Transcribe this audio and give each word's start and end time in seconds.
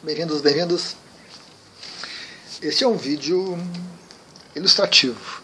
Bem-vindos, 0.00 0.40
bem-vindos. 0.40 0.94
Este 2.62 2.84
é 2.84 2.86
um 2.86 2.96
vídeo 2.96 3.58
ilustrativo. 4.54 5.42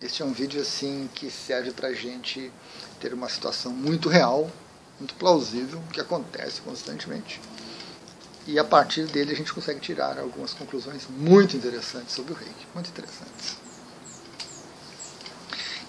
Este 0.00 0.22
é 0.22 0.24
um 0.24 0.32
vídeo 0.32 0.62
assim 0.62 1.10
que 1.12 1.28
serve 1.28 1.72
para 1.72 1.88
a 1.88 1.92
gente 1.92 2.52
ter 3.00 3.12
uma 3.12 3.28
situação 3.28 3.72
muito 3.72 4.08
real, 4.08 4.48
muito 5.00 5.14
plausível, 5.14 5.82
que 5.92 6.00
acontece 6.00 6.60
constantemente. 6.60 7.40
E 8.46 8.56
a 8.56 8.62
partir 8.62 9.06
dele 9.06 9.32
a 9.32 9.36
gente 9.36 9.52
consegue 9.52 9.80
tirar 9.80 10.16
algumas 10.16 10.54
conclusões 10.54 11.08
muito 11.10 11.56
interessantes 11.56 12.14
sobre 12.14 12.34
o 12.34 12.36
reiki. 12.36 12.66
Muito 12.72 12.90
interessantes. 12.90 13.56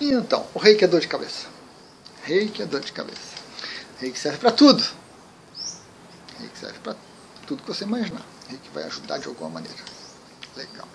E 0.02 0.14
então, 0.14 0.48
o 0.55 0.57
reiki 0.57 0.84
é 0.84 0.88
dor 0.88 1.00
de 1.00 1.07
cabeça. 1.07 1.46
Reiki 2.23 2.64
é 2.64 2.66
dor 2.66 2.82
de 2.82 2.91
cabeça. 2.91 3.38
Reiki 4.00 4.18
serve 4.18 4.39
para 4.39 4.52
tudo. 4.52 4.84
Reiki 6.39 6.57
serve 6.57 6.80
para 6.80 6.96
tudo 6.96 7.07
que 7.55 7.68
você 7.68 7.86
imaginar. 7.86 8.25
Reiki 8.47 8.69
vai 8.74 8.83
ajudar 8.83 9.19
de 9.19 9.28
alguma 9.28 9.50
maneira. 9.50 9.78
Legal. 10.55 10.88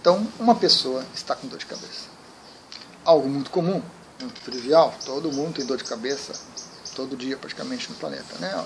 Então, 0.00 0.26
uma 0.38 0.54
pessoa 0.54 1.04
está 1.14 1.34
com 1.34 1.48
dor 1.48 1.58
de 1.58 1.66
cabeça. 1.66 2.06
Algo 3.04 3.28
muito 3.28 3.50
comum, 3.50 3.82
muito 4.20 4.40
trivial. 4.42 4.94
Todo 5.04 5.32
mundo 5.32 5.54
tem 5.54 5.66
dor 5.66 5.76
de 5.76 5.84
cabeça 5.84 6.32
todo 6.94 7.16
dia 7.16 7.36
praticamente 7.36 7.90
no 7.90 7.96
planeta, 7.96 8.38
né? 8.38 8.64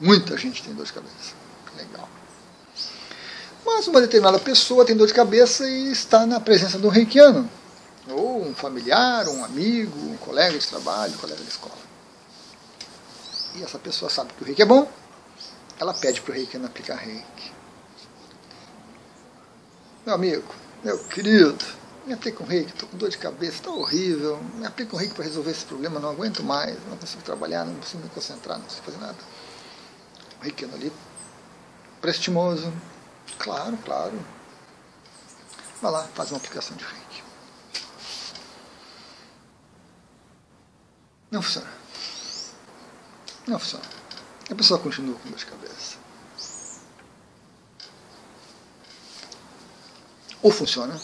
Muita 0.00 0.36
gente 0.36 0.62
tem 0.62 0.74
dor 0.74 0.84
de 0.84 0.92
cabeça. 0.92 1.34
Legal. 1.76 2.08
Mas 3.64 3.86
uma 3.86 4.00
determinada 4.00 4.38
pessoa 4.40 4.84
tem 4.84 4.96
dor 4.96 5.06
de 5.06 5.14
cabeça 5.14 5.68
e 5.68 5.92
está 5.92 6.26
na 6.26 6.40
presença 6.40 6.78
de 6.78 6.86
um 6.86 6.90
reikiano. 6.90 7.48
Ou 8.08 8.44
um 8.44 8.54
familiar, 8.54 9.28
um 9.28 9.44
amigo, 9.44 9.96
um 9.98 10.16
colega 10.16 10.58
de 10.58 10.66
trabalho, 10.66 11.14
um 11.14 11.18
colega 11.18 11.40
de 11.40 11.48
escola. 11.48 11.76
E 13.54 13.62
essa 13.62 13.78
pessoa 13.78 14.10
sabe 14.10 14.32
que 14.32 14.42
o 14.42 14.46
reiki 14.46 14.62
é 14.62 14.64
bom, 14.64 14.90
ela 15.82 15.92
pede 15.92 16.20
para 16.20 16.30
o 16.30 16.34
reikiano 16.34 16.66
aplicar 16.66 16.94
reiki. 16.94 17.52
Meu 20.06 20.14
amigo, 20.14 20.54
meu 20.84 20.96
querido, 21.06 21.64
me 22.06 22.12
aplica 22.12 22.40
um 22.40 22.46
reiki, 22.46 22.70
estou 22.70 22.88
com 22.88 22.96
dor 22.96 23.10
de 23.10 23.18
cabeça, 23.18 23.56
está 23.56 23.70
horrível, 23.70 24.40
me 24.54 24.64
aplica 24.64 24.94
um 24.94 24.98
reiki 24.98 25.14
para 25.14 25.24
resolver 25.24 25.50
esse 25.50 25.64
problema, 25.64 25.98
não 25.98 26.10
aguento 26.10 26.42
mais, 26.44 26.76
não 26.88 26.96
consigo 26.96 27.22
trabalhar, 27.22 27.64
não 27.64 27.74
consigo 27.74 28.02
me 28.02 28.08
concentrar, 28.10 28.58
não 28.58 28.64
consigo 28.64 28.84
fazer 28.84 28.98
nada. 28.98 29.18
O 30.40 30.44
reikiano 30.44 30.74
ali, 30.74 30.92
prestimoso, 32.00 32.72
claro, 33.38 33.76
claro. 33.78 34.24
Vai 35.80 35.90
lá, 35.90 36.04
faz 36.14 36.30
uma 36.30 36.38
aplicação 36.38 36.76
de 36.76 36.84
reiki. 36.84 37.24
Não 41.28 41.42
funciona. 41.42 41.70
Não 43.48 43.58
funciona. 43.58 44.01
A 44.52 44.54
pessoa 44.54 44.78
continua 44.78 45.18
com 45.18 45.30
dor 45.30 45.38
de 45.38 45.46
cabeça. 45.46 45.96
Ou 50.42 50.50
funciona, 50.50 51.00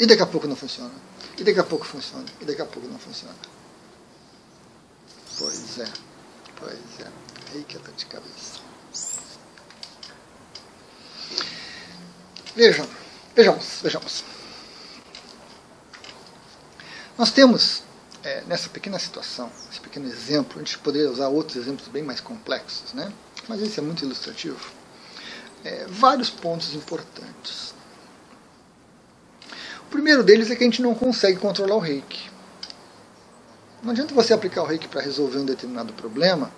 e 0.00 0.06
daqui 0.06 0.22
a 0.22 0.26
pouco 0.26 0.48
não 0.48 0.56
funciona. 0.56 0.90
E 1.38 1.44
daqui 1.44 1.60
a 1.60 1.62
pouco 1.62 1.86
funciona. 1.86 2.24
E 2.40 2.44
daqui 2.44 2.60
a 2.60 2.66
pouco 2.66 2.88
não 2.88 2.98
funciona. 2.98 3.36
Pois 5.38 5.78
é. 5.78 5.88
Pois 6.56 7.00
é. 7.00 7.12
Aí 7.52 7.62
que 7.62 7.76
é 7.76 7.78
dor 7.78 7.94
de 7.94 8.06
cabeça. 8.06 8.58
Vejam. 12.56 12.88
Vejamos. 13.36 13.80
Vejamos. 13.82 14.24
Nós 17.16 17.30
temos, 17.30 17.84
é, 18.22 18.42
nessa 18.46 18.68
pequena 18.68 18.98
situação, 18.98 19.50
esse 19.70 19.80
pequeno 19.80 20.06
exemplo, 20.08 20.56
a 20.56 20.58
gente 20.58 20.78
poderia 20.78 21.10
usar 21.10 21.28
outros 21.28 21.56
exemplos 21.56 21.88
bem 21.88 22.02
mais 22.02 22.20
complexos, 22.20 22.92
né? 22.92 23.12
mas 23.48 23.62
esse 23.62 23.78
é 23.78 23.82
muito 23.82 24.04
ilustrativo, 24.04 24.70
é, 25.64 25.86
vários 25.88 26.30
pontos 26.30 26.74
importantes. 26.74 27.74
O 29.80 29.90
primeiro 29.90 30.22
deles 30.22 30.50
é 30.50 30.56
que 30.56 30.62
a 30.62 30.66
gente 30.66 30.82
não 30.82 30.94
consegue 30.94 31.38
controlar 31.38 31.74
o 31.74 31.80
reiki. 31.80 32.30
Não 33.82 33.90
adianta 33.90 34.14
você 34.14 34.32
aplicar 34.32 34.62
o 34.62 34.66
reiki 34.66 34.86
para 34.86 35.00
resolver 35.00 35.38
um 35.38 35.44
determinado 35.44 35.92
problema, 35.94 36.52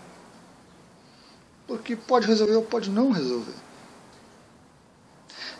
porque 1.67 1.97
pode 1.97 2.27
resolver 2.27 2.57
ou 2.57 2.63
pode 2.63 2.91
não 2.91 3.11
resolver. 3.11 3.55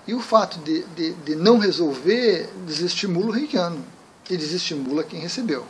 E 0.07 0.15
o 0.15 0.21
fato 0.21 0.59
de, 0.59 0.83
de, 0.89 1.15
de 1.15 1.37
não 1.37 1.59
resolver 1.59 2.51
desestimula 2.67 3.29
o 3.29 3.31
reikiano 3.31 3.85
e 4.29 4.37
desestimula 4.37 5.05
quem 5.05 5.21
recebeu. 5.21 5.67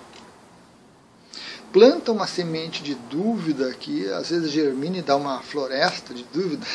Planta 1.72 2.12
uma 2.12 2.27
semente 2.27 2.83
de 2.83 2.94
dúvida 2.94 3.72
que 3.72 4.06
às 4.12 4.28
vezes 4.28 4.50
germina 4.50 4.99
e 4.99 5.03
dá 5.03 5.16
uma 5.16 5.41
floresta 5.41 6.12
de 6.12 6.22
dúvida, 6.25 6.66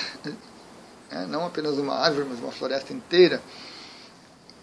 é, 1.11 1.25
não 1.27 1.45
apenas 1.45 1.77
uma 1.77 1.95
árvore, 1.95 2.27
mas 2.29 2.39
uma 2.39 2.51
floresta 2.51 2.93
inteira 2.93 3.41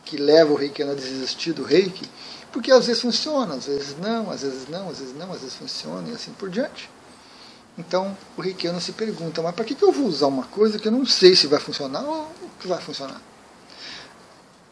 que 0.04 0.16
leva 0.16 0.52
o 0.52 0.56
reikiano 0.56 0.92
a 0.92 0.94
desistir 0.94 1.52
do 1.52 1.62
reiki, 1.62 2.08
porque 2.52 2.70
às 2.70 2.86
vezes 2.86 3.00
funciona, 3.00 3.54
às 3.54 3.66
vezes 3.66 3.96
não, 3.98 4.30
às 4.30 4.42
vezes 4.42 4.68
não, 4.68 4.90
às 4.90 4.98
vezes 4.98 5.14
não, 5.16 5.32
às 5.32 5.40
vezes 5.40 5.54
funciona 5.54 6.08
e 6.10 6.12
assim 6.12 6.32
por 6.32 6.50
diante. 6.50 6.90
Então 7.78 8.16
o 8.36 8.40
reikiano 8.40 8.80
se 8.80 8.92
pergunta, 8.92 9.40
mas 9.40 9.54
para 9.54 9.64
que, 9.64 9.74
que 9.74 9.84
eu 9.84 9.92
vou 9.92 10.06
usar 10.06 10.26
uma 10.26 10.44
coisa 10.44 10.78
que 10.78 10.88
eu 10.88 10.92
não 10.92 11.06
sei 11.06 11.34
se 11.34 11.46
vai 11.46 11.60
funcionar 11.60 12.02
ou 12.02 12.28
que 12.60 12.68
vai 12.68 12.80
funcionar? 12.80 13.20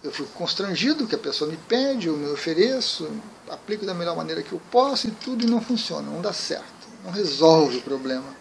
Eu 0.03 0.11
fico 0.11 0.29
constrangido 0.31 1.07
que 1.07 1.15
a 1.15 1.19
pessoa 1.19 1.51
me 1.51 1.57
pede, 1.57 2.09
eu 2.09 2.17
me 2.17 2.31
ofereço, 2.31 3.09
aplico 3.49 3.87
da 3.87 3.95
melhor 3.95 4.17
maneira 4.17 4.43
que 4.43 4.53
eu 4.53 4.61
posso 4.71 5.07
e 5.07 5.11
tudo 5.11 5.45
e 5.45 5.51
não 5.51 5.61
funciona, 5.61 6.11
não 6.11 6.21
dá 6.21 6.33
certo, 6.33 6.89
não 7.05 7.13
resolve 7.13 7.79
o 7.79 7.83
problema. 7.83 8.35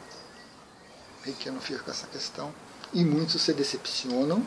Reikiano 1.23 1.61
fica 1.61 1.79
com 1.79 1.91
essa 1.91 2.07
questão 2.07 2.51
e 2.91 3.05
muitos 3.05 3.41
se 3.41 3.53
decepcionam 3.53 4.45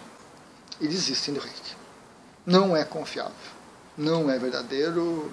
e 0.81 0.89
desistem 0.89 1.35
do 1.35 1.41
reiki 1.41 1.85
não 2.47 2.77
é 2.77 2.85
confiável, 2.85 3.33
não 3.97 4.31
é 4.31 4.39
verdadeiro, 4.39 5.31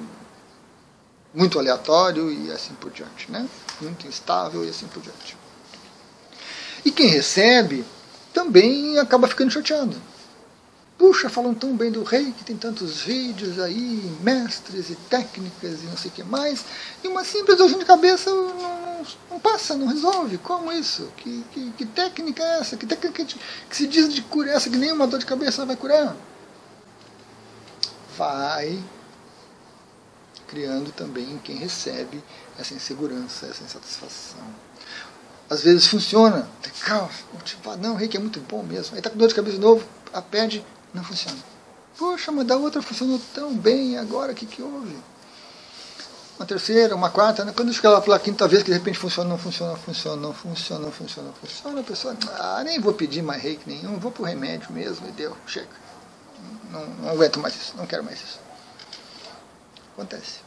muito 1.33 1.59
aleatório 1.59 2.31
e 2.31 2.51
assim 2.51 2.73
por 2.75 2.91
diante, 2.91 3.31
né? 3.31 3.47
Muito 3.81 4.07
instável 4.07 4.65
e 4.65 4.69
assim 4.69 4.87
por 4.87 5.01
diante. 5.01 5.37
E 6.85 6.91
quem 6.91 7.07
recebe 7.07 7.85
também 8.33 8.97
acaba 8.97 9.27
ficando 9.27 9.51
chateado. 9.51 9.95
Puxa, 11.01 11.29
falam 11.29 11.55
tão 11.55 11.75
bem 11.75 11.91
do 11.91 12.03
rei, 12.03 12.31
que 12.31 12.43
tem 12.43 12.55
tantos 12.55 13.01
vídeos 13.01 13.57
aí, 13.57 14.15
mestres 14.21 14.91
e 14.91 14.95
técnicas 15.09 15.81
e 15.81 15.87
não 15.87 15.97
sei 15.97 16.11
o 16.11 16.13
que 16.13 16.23
mais, 16.23 16.63
e 17.03 17.07
uma 17.07 17.23
simples 17.23 17.57
dor 17.57 17.67
de 17.67 17.83
cabeça 17.83 18.29
não, 18.29 19.03
não, 19.31 19.39
passa, 19.39 19.75
não 19.75 19.87
resolve. 19.87 20.37
Como 20.37 20.71
isso? 20.71 21.11
Que, 21.17 21.43
que, 21.51 21.71
que 21.71 21.85
técnica 21.87 22.43
é 22.43 22.59
essa? 22.59 22.77
Que 22.77 22.85
técnica 22.85 23.25
que, 23.25 23.35
que 23.67 23.75
se 23.75 23.87
diz 23.87 24.13
de 24.13 24.21
cura 24.21 24.51
essa 24.51 24.69
que 24.69 24.77
nenhuma 24.77 25.07
dor 25.07 25.17
de 25.17 25.25
cabeça 25.25 25.65
vai 25.65 25.75
curar? 25.75 26.15
vai 28.15 28.79
criando 30.47 30.91
também 30.91 31.23
em 31.23 31.37
quem 31.39 31.55
recebe 31.55 32.23
essa 32.59 32.75
insegurança, 32.75 33.47
essa 33.47 33.63
insatisfação. 33.63 34.43
Às 35.49 35.63
vezes 35.63 35.87
funciona, 35.87 36.47
legal, 36.63 37.09
motivado, 37.33 37.81
não, 37.81 37.93
o 37.93 37.97
reiki 37.97 38.17
é 38.17 38.19
muito 38.19 38.39
bom 38.41 38.61
mesmo. 38.61 38.93
Aí 38.93 38.99
está 38.99 39.09
com 39.09 39.17
dor 39.17 39.27
de 39.27 39.33
cabeça 39.33 39.55
de 39.55 39.61
novo, 39.61 39.83
a 40.13 40.21
pede, 40.21 40.63
não 40.93 41.03
funciona. 41.03 41.37
Poxa, 41.97 42.31
mas 42.31 42.47
da 42.47 42.55
outra 42.55 42.81
funcionou 42.81 43.19
tão 43.33 43.55
bem, 43.55 43.97
agora 43.97 44.31
o 44.31 44.35
que, 44.35 44.45
que 44.45 44.61
houve? 44.61 44.97
Uma 46.39 46.45
terceira, 46.45 46.95
uma 46.95 47.09
quarta, 47.11 47.45
né? 47.45 47.53
quando 47.55 47.71
chega 47.71 47.89
lá 47.89 48.01
pela 48.01 48.17
quinta 48.17 48.47
vez 48.47 48.63
que 48.63 48.71
de 48.71 48.77
repente 48.77 48.97
funciona, 48.97 49.29
não 49.29 49.37
funciona, 49.37 49.75
funciona, 49.75 50.19
não 50.19 50.33
funciona, 50.33 50.85
não 50.85 50.91
funciona, 50.91 51.27
não 51.27 51.35
funciona, 51.35 51.79
a 51.79 51.83
pessoa, 51.83 52.17
ah, 52.39 52.63
nem 52.63 52.79
vou 52.79 52.93
pedir 52.93 53.21
mais 53.21 53.43
reiki 53.43 53.69
nenhum, 53.69 53.99
vou 53.99 54.11
pro 54.11 54.23
remédio 54.23 54.71
mesmo 54.71 55.07
e 55.07 55.11
deu, 55.11 55.37
chega 55.45 55.69
não, 56.71 56.85
não 56.87 57.09
aguento 57.09 57.39
mais 57.39 57.55
isso, 57.55 57.73
não 57.77 57.85
quero 57.85 58.03
mais 58.03 58.19
isso. 58.19 58.39
Acontece. 59.93 60.39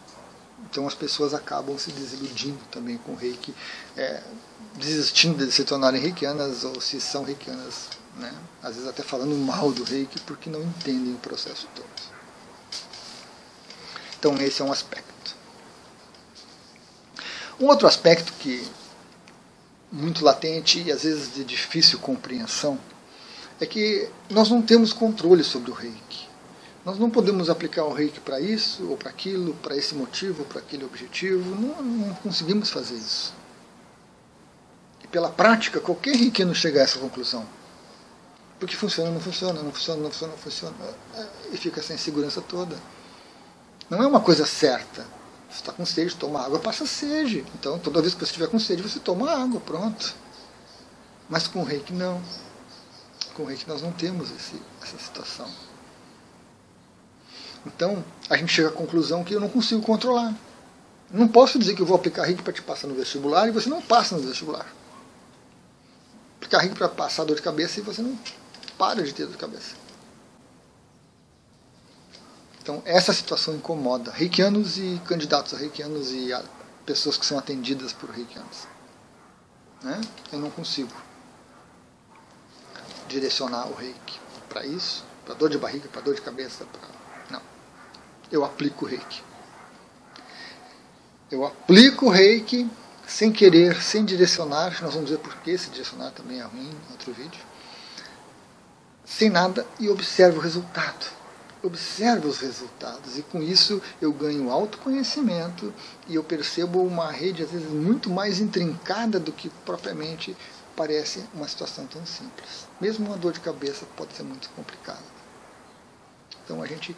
Então 0.71 0.87
as 0.87 0.95
pessoas 0.95 1.35
acabam 1.35 1.79
se 1.79 1.93
desiludindo 1.93 2.59
também 2.71 2.97
com 2.97 3.13
o 3.13 3.17
reiki, 3.17 3.55
é, 3.97 4.23
desistindo 4.77 5.45
de 5.45 5.53
se 5.53 5.65
tornarem 5.65 6.01
reikianas 6.01 6.65
ou 6.65 6.81
se 6.81 7.01
são 7.01 7.23
reikianas, 7.23 7.89
né? 8.19 8.33
às 8.63 8.75
vezes 8.75 8.89
até 8.89 9.03
falando 9.03 9.35
mal 9.37 9.73
do 9.73 9.85
reiki 9.85 10.21
porque 10.21 10.49
não 10.49 10.63
entendem 10.63 11.15
o 11.15 11.19
processo 11.19 11.69
todo. 11.75 12.15
Então 14.19 14.37
esse 14.39 14.63
é 14.63 14.65
um 14.65 14.73
aspecto. 14.73 15.37
Um 17.61 17.67
outro 17.67 17.87
aspecto 17.87 18.33
que 18.35 18.67
muito 19.93 20.25
latente 20.25 20.83
e 20.83 20.91
às 20.91 21.05
vezes 21.05 21.35
de 21.35 21.45
difícil 21.45 21.99
compreensão 22.01 22.79
é 23.61 23.67
que 23.67 24.09
nós 24.29 24.51
não 24.51 24.61
temos 24.61 24.93
controle 24.93 25.45
sobre 25.45 25.71
o 25.71 25.75
reiki. 25.75 26.29
Nós 26.85 26.99
não 26.99 27.09
podemos 27.09 27.49
aplicar 27.49 27.85
o 27.85 27.93
reiki 27.93 28.21
para 28.21 28.39
isso 28.41 28.87
ou 28.89 28.97
para 28.97 29.09
aquilo, 29.09 29.55
para 29.55 29.77
esse 29.77 29.95
motivo, 29.95 30.43
ou 30.43 30.47
para 30.47 30.59
aquele 30.59 30.85
objetivo. 30.85 31.55
Não, 31.55 31.83
não, 31.83 32.15
conseguimos 32.17 32.69
fazer 32.69 32.97
isso. 32.97 33.33
E 35.03 35.07
pela 35.07 35.31
prática, 35.31 35.81
qualquer 35.81 36.15
reikiano 36.15 36.55
chega 36.55 36.81
a 36.81 36.83
essa 36.83 36.99
conclusão. 36.99 37.47
Porque 38.65 38.77
funciona, 38.77 39.11
não 39.11 39.21
funciona, 39.21 39.63
não 39.63 39.71
funciona, 39.71 40.01
não 40.01 40.11
funciona, 40.11 40.33
não 40.33 40.39
funciona. 40.39 40.75
E 41.53 41.57
fica 41.59 41.81
essa 41.81 41.93
insegurança 41.93 42.41
toda. 42.41 42.75
Não 43.91 44.03
é 44.03 44.07
uma 44.07 44.23
coisa 44.23 44.47
certa. 44.47 45.03
Você 45.51 45.61
está 45.61 45.71
com 45.71 45.85
sede, 45.85 46.17
toma 46.17 46.43
água, 46.43 46.59
passa 46.59 46.87
sede. 46.87 47.45
Então, 47.55 47.79
toda 47.79 48.01
vez 48.01 48.15
que 48.15 48.21
você 48.21 48.25
estiver 48.25 48.49
com 48.49 48.59
sede, 48.59 48.81
você 48.81 48.99
toma 48.99 49.31
água, 49.31 49.61
pronto. 49.61 50.15
Mas 51.29 51.47
com 51.47 51.61
o 51.61 51.63
reiki 51.63 51.93
não. 51.93 52.23
Com 53.35 53.43
o 53.43 53.47
reiki 53.47 53.69
nós 53.69 53.83
não 53.83 53.93
temos 53.93 54.31
esse, 54.31 54.59
essa 54.83 54.97
situação. 54.97 55.47
Então, 57.67 58.03
a 58.31 58.37
gente 58.39 58.51
chega 58.51 58.69
à 58.69 58.73
conclusão 58.73 59.23
que 59.23 59.35
eu 59.35 59.41
não 59.41 59.51
consigo 59.51 59.83
controlar. 59.83 60.35
Não 61.11 61.29
posso 61.29 61.59
dizer 61.59 61.75
que 61.75 61.83
eu 61.83 61.87
vou 61.87 61.97
aplicar 61.97 62.25
reiki 62.25 62.43
para 62.43 62.55
te 62.55 62.63
passar 62.63 62.87
no 62.87 62.95
vestibular 62.95 63.47
e 63.47 63.51
você 63.51 63.69
não 63.69 63.83
passa 63.83 64.17
no 64.17 64.23
vestibular. 64.23 64.67
Aplicar 66.39 66.61
reiki 66.61 66.75
para 66.75 66.89
passar 66.89 67.25
dor 67.25 67.37
de 67.37 67.43
cabeça 67.43 67.79
e 67.79 67.83
você 67.83 68.01
não 68.01 68.19
para 68.79 69.03
de 69.03 69.13
ter 69.13 69.25
dor 69.25 69.33
de 69.33 69.39
cabeça. 69.39 69.77
Então, 72.63 72.83
essa 72.85 73.13
situação 73.13 73.55
incomoda 73.55 74.11
reikianos 74.11 74.79
e 74.79 75.01
candidatos 75.07 75.53
a 75.55 75.59
reikianos 75.59 76.13
e 76.13 76.33
a 76.33 76.43
pessoas 76.87 77.17
que 77.17 77.27
são 77.27 77.39
atendidas 77.39 77.93
por 77.93 78.11
reikianos. 78.11 78.67
Né? 79.83 80.01
Eu 80.33 80.39
não 80.39 80.51
consigo 80.51 80.93
direcionar 83.07 83.67
o 83.67 83.75
reiki 83.75 84.19
para 84.49 84.65
isso, 84.65 85.05
para 85.27 85.35
dor 85.35 85.51
de 85.51 85.59
barriga, 85.59 85.89
para 85.89 86.01
dor 86.01 86.15
de 86.15 86.23
cabeça, 86.23 86.65
para 86.65 86.95
eu 88.31 88.45
aplico 88.45 88.85
o 88.85 88.89
reiki. 88.89 89.23
Eu 91.31 91.45
aplico 91.45 92.07
o 92.07 92.11
reiki 92.11 92.69
sem 93.07 93.33
querer, 93.33 93.81
sem 93.83 94.05
direcionar, 94.05 94.83
nós 94.83 94.95
vamos 94.95 95.11
ver 95.11 95.19
por 95.19 95.35
que 95.37 95.51
esse 95.51 95.71
direcionar 95.71 96.11
também 96.13 96.41
é 96.41 96.43
ruim 96.43 96.69
em 96.71 96.93
outro 96.93 97.13
vídeo, 97.13 97.41
sem 99.05 99.29
nada 99.31 99.67
e 99.79 99.89
observo 99.89 100.39
o 100.39 100.43
resultado. 100.43 101.07
Observo 101.63 102.29
os 102.29 102.39
resultados 102.41 103.17
e 103.17 103.23
com 103.23 103.43
isso 103.43 103.81
eu 104.01 104.13
ganho 104.13 104.51
autoconhecimento 104.51 105.73
e 106.07 106.15
eu 106.15 106.23
percebo 106.23 106.83
uma 106.83 107.11
rede 107.11 107.43
às 107.43 107.51
vezes 107.51 107.71
muito 107.71 108.11
mais 108.11 108.39
intrincada 108.39 109.19
do 109.19 109.33
que 109.33 109.49
propriamente 109.65 110.37
parece 110.77 111.25
uma 111.33 111.49
situação 111.49 111.87
tão 111.87 112.05
simples. 112.05 112.69
Mesmo 112.81 113.07
uma 113.07 113.17
dor 113.17 113.33
de 113.33 113.41
cabeça 113.41 113.87
pode 113.97 114.15
ser 114.15 114.25
muito 114.25 114.51
complicada. 114.51 115.03
Então 116.45 116.63
a 116.63 116.67
gente 116.67 116.95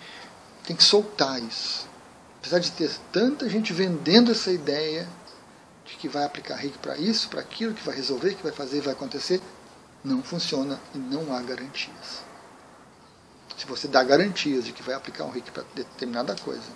tem 0.64 0.74
que 0.74 0.82
soltar 0.82 1.40
isso. 1.40 1.88
Apesar 2.40 2.58
de 2.58 2.72
ter 2.72 2.90
tanta 3.12 3.48
gente 3.48 3.72
vendendo 3.72 4.32
essa 4.32 4.50
ideia 4.50 5.08
de 5.84 5.96
que 5.96 6.08
vai 6.08 6.24
aplicar 6.24 6.56
reiki 6.56 6.78
para 6.78 6.96
isso, 6.96 7.28
para 7.28 7.40
aquilo, 7.40 7.74
que 7.74 7.84
vai 7.84 7.94
resolver, 7.94 8.34
que 8.34 8.42
vai 8.42 8.52
fazer, 8.52 8.80
vai 8.80 8.92
acontecer, 8.92 9.40
não 10.06 10.22
funciona 10.22 10.80
e 10.94 10.98
não 10.98 11.34
há 11.34 11.42
garantias. 11.42 12.22
Se 13.56 13.66
você 13.66 13.88
dá 13.88 14.04
garantias 14.04 14.64
de 14.64 14.72
que 14.72 14.82
vai 14.82 14.94
aplicar 14.94 15.24
um 15.24 15.30
reiki 15.30 15.50
para 15.50 15.64
determinada 15.74 16.36
coisa, 16.36 16.68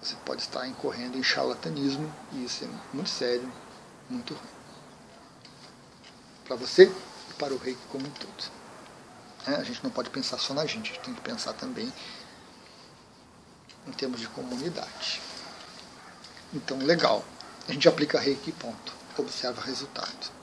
você 0.00 0.16
pode 0.24 0.40
estar 0.40 0.66
incorrendo 0.66 1.18
em 1.18 1.22
charlatanismo 1.22 2.10
e 2.32 2.44
isso 2.44 2.64
é 2.64 2.68
muito 2.94 3.10
sério, 3.10 3.52
muito 4.08 4.32
ruim. 4.32 4.52
Para 6.44 6.56
você 6.56 6.84
e 7.30 7.34
para 7.34 7.52
o 7.52 7.58
reiki 7.58 7.80
como 7.90 8.06
um 8.06 8.10
todo. 8.10 8.50
É, 9.46 9.56
a 9.56 9.64
gente 9.64 9.82
não 9.84 9.90
pode 9.90 10.08
pensar 10.08 10.38
só 10.38 10.54
na 10.54 10.64
gente, 10.64 10.90
a 10.90 10.94
gente 10.94 11.04
tem 11.04 11.14
que 11.14 11.20
pensar 11.20 11.52
também 11.52 11.92
em 13.86 13.92
termos 13.92 14.20
de 14.20 14.28
comunidade. 14.28 15.20
Então, 16.54 16.78
legal. 16.78 17.24
A 17.68 17.72
gente 17.72 17.88
aplica 17.88 18.18
reiki 18.18 18.52
ponto. 18.52 18.94
Observa 19.18 19.60
resultado. 19.62 20.41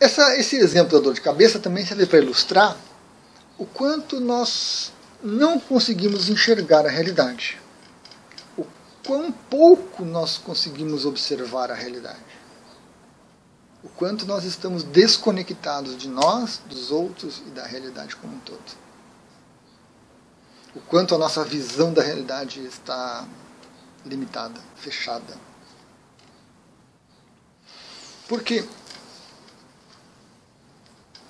Essa, 0.00 0.36
esse 0.36 0.56
exemplo 0.56 0.98
da 0.98 1.04
dor 1.04 1.14
de 1.14 1.20
cabeça 1.20 1.60
também 1.60 1.84
serve 1.84 2.06
para 2.06 2.18
ilustrar 2.18 2.76
o 3.58 3.66
quanto 3.66 4.18
nós 4.18 4.90
não 5.22 5.60
conseguimos 5.60 6.30
enxergar 6.30 6.86
a 6.86 6.88
realidade. 6.88 7.60
O 8.56 8.64
quão 9.06 9.30
pouco 9.30 10.04
nós 10.04 10.38
conseguimos 10.38 11.04
observar 11.04 11.70
a 11.70 11.74
realidade. 11.74 12.18
O 13.84 13.88
quanto 13.90 14.24
nós 14.24 14.44
estamos 14.44 14.82
desconectados 14.82 15.96
de 15.96 16.08
nós, 16.08 16.62
dos 16.66 16.90
outros 16.90 17.42
e 17.46 17.50
da 17.50 17.66
realidade 17.66 18.16
como 18.16 18.34
um 18.34 18.40
todo 18.40 18.90
o 20.74 20.80
quanto 20.80 21.14
a 21.14 21.18
nossa 21.18 21.44
visão 21.44 21.92
da 21.92 22.02
realidade 22.02 22.64
está 22.64 23.26
limitada, 24.04 24.60
fechada. 24.76 25.36
Porque 28.28 28.64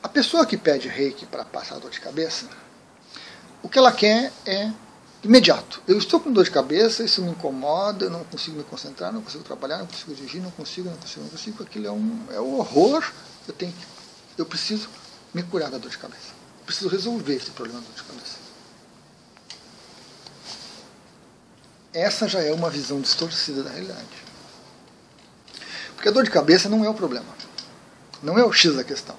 a 0.03 0.09
pessoa 0.09 0.47
que 0.47 0.57
pede 0.57 0.89
reiki 0.89 1.27
para 1.27 1.45
passar 1.45 1.79
dor 1.79 1.91
de 1.91 2.01
cabeça, 2.01 2.47
o 3.63 3.69
que 3.69 3.79
ela 3.79 3.93
quer 3.93 4.33
é 4.47 4.71
imediato. 5.23 5.83
Eu 5.87 5.99
estou 5.99 6.19
com 6.19 6.33
dor 6.33 6.45
de 6.45 6.51
cabeça, 6.51 7.03
isso 7.03 7.23
me 7.23 7.31
incomoda, 7.31 8.07
eu 8.07 8.11
não 8.11 8.25
consigo 8.25 8.57
me 8.57 8.65
concentrar, 8.65 9.13
não 9.13 9.23
consigo 9.23 9.45
trabalhar, 9.45 9.79
não 9.79 9.87
consigo 9.87 10.15
dirigir, 10.15 10.41
não 10.41 10.51
consigo, 10.51 10.89
não 10.89 10.97
consigo, 10.97 11.23
não 11.23 11.31
consigo. 11.31 11.63
Aquilo 11.63 11.87
é 11.87 11.93
um, 11.93 12.27
é 12.33 12.41
um 12.41 12.59
horror. 12.59 13.05
Eu, 13.47 13.55
tenho, 13.55 13.75
eu 14.39 14.47
preciso 14.47 14.89
me 15.35 15.43
curar 15.43 15.71
da 15.71 15.79
dor 15.79 15.91
de 15.91 15.99
cabeça. 15.99 16.33
Eu 16.61 16.65
preciso 16.65 16.89
resolver 16.89 17.35
esse 17.35 17.51
problema 17.51 17.81
da 17.81 17.87
dor 17.87 17.97
de 17.97 18.03
cabeça. 18.03 18.51
essa 21.93 22.29
já 22.29 22.41
é 22.41 22.53
uma 22.53 22.71
visão 22.71 23.01
distorcida 23.01 23.63
da 23.63 23.71
realidade. 23.71 24.07
Porque 25.95 26.09
a 26.09 26.13
dor 26.13 26.25
de 26.25 26.31
cabeça 26.31 26.69
não 26.69 26.85
é 26.85 26.89
o 26.89 26.95
problema. 26.95 27.27
Não 28.23 28.39
é 28.39 28.45
o 28.45 28.53
X 28.53 28.75
da 28.75 28.85
questão. 28.85 29.17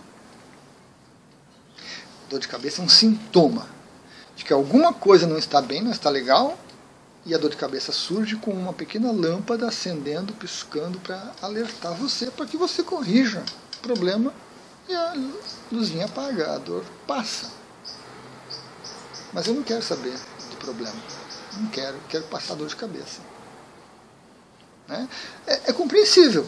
Dor 2.31 2.39
de 2.39 2.47
cabeça 2.47 2.81
é 2.81 2.85
um 2.85 2.87
sintoma 2.87 3.67
de 4.37 4.45
que 4.45 4.53
alguma 4.53 4.93
coisa 4.93 5.27
não 5.27 5.37
está 5.37 5.61
bem, 5.61 5.81
não 5.81 5.91
está 5.91 6.09
legal, 6.09 6.57
e 7.25 7.35
a 7.35 7.37
dor 7.37 7.49
de 7.49 7.57
cabeça 7.57 7.91
surge 7.91 8.37
com 8.37 8.51
uma 8.51 8.71
pequena 8.71 9.11
lâmpada 9.11 9.67
acendendo, 9.67 10.31
piscando 10.35 10.97
para 11.01 11.33
alertar 11.41 11.93
você 11.93 12.31
para 12.31 12.45
que 12.45 12.55
você 12.55 12.83
corrija 12.83 13.43
o 13.75 13.79
problema 13.81 14.33
e 14.87 14.95
a 14.95 15.13
luzinha 15.69 16.05
apaga, 16.05 16.55
a 16.55 16.57
dor 16.57 16.85
passa. 17.05 17.51
Mas 19.33 19.47
eu 19.47 19.53
não 19.53 19.63
quero 19.63 19.83
saber 19.83 20.17
do 20.49 20.55
problema. 20.55 20.95
Não 21.57 21.67
quero, 21.67 21.97
quero 22.07 22.23
passar 22.27 22.55
dor 22.55 22.69
de 22.69 22.77
cabeça. 22.77 23.19
Né? 24.87 25.05
É, 25.45 25.61
é 25.65 25.73
compreensível. 25.73 26.47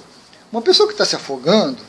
Uma 0.50 0.62
pessoa 0.62 0.88
que 0.88 0.94
está 0.94 1.04
se 1.04 1.18
afogando, 1.18 1.84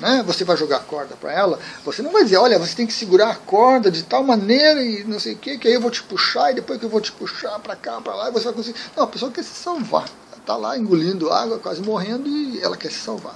né, 0.00 0.22
você 0.26 0.44
vai 0.44 0.56
jogar 0.56 0.76
a 0.76 0.80
corda 0.80 1.16
para 1.16 1.32
ela, 1.32 1.58
você 1.84 2.02
não 2.02 2.12
vai 2.12 2.24
dizer, 2.24 2.36
olha, 2.36 2.58
você 2.58 2.74
tem 2.74 2.86
que 2.86 2.92
segurar 2.92 3.30
a 3.30 3.34
corda 3.34 3.90
de 3.90 4.02
tal 4.02 4.22
maneira 4.22 4.82
e 4.82 5.04
não 5.04 5.18
sei 5.18 5.34
o 5.34 5.38
que, 5.38 5.58
que 5.58 5.68
aí 5.68 5.74
eu 5.74 5.80
vou 5.80 5.90
te 5.90 6.02
puxar 6.02 6.50
e 6.50 6.54
depois 6.54 6.78
que 6.78 6.84
eu 6.84 6.90
vou 6.90 7.00
te 7.00 7.12
puxar 7.12 7.58
para 7.58 7.74
cá, 7.74 8.00
para 8.00 8.14
lá, 8.14 8.28
e 8.28 8.32
você 8.32 8.44
vai 8.44 8.54
conseguir. 8.54 8.78
Não, 8.96 9.04
a 9.04 9.06
pessoa 9.08 9.30
quer 9.30 9.42
se 9.42 9.54
salvar. 9.54 10.08
Está 10.36 10.56
lá 10.56 10.78
engolindo 10.78 11.30
água, 11.30 11.58
quase 11.58 11.82
morrendo 11.82 12.26
e 12.28 12.60
ela 12.62 12.76
quer 12.76 12.90
se 12.90 12.98
salvar. 12.98 13.34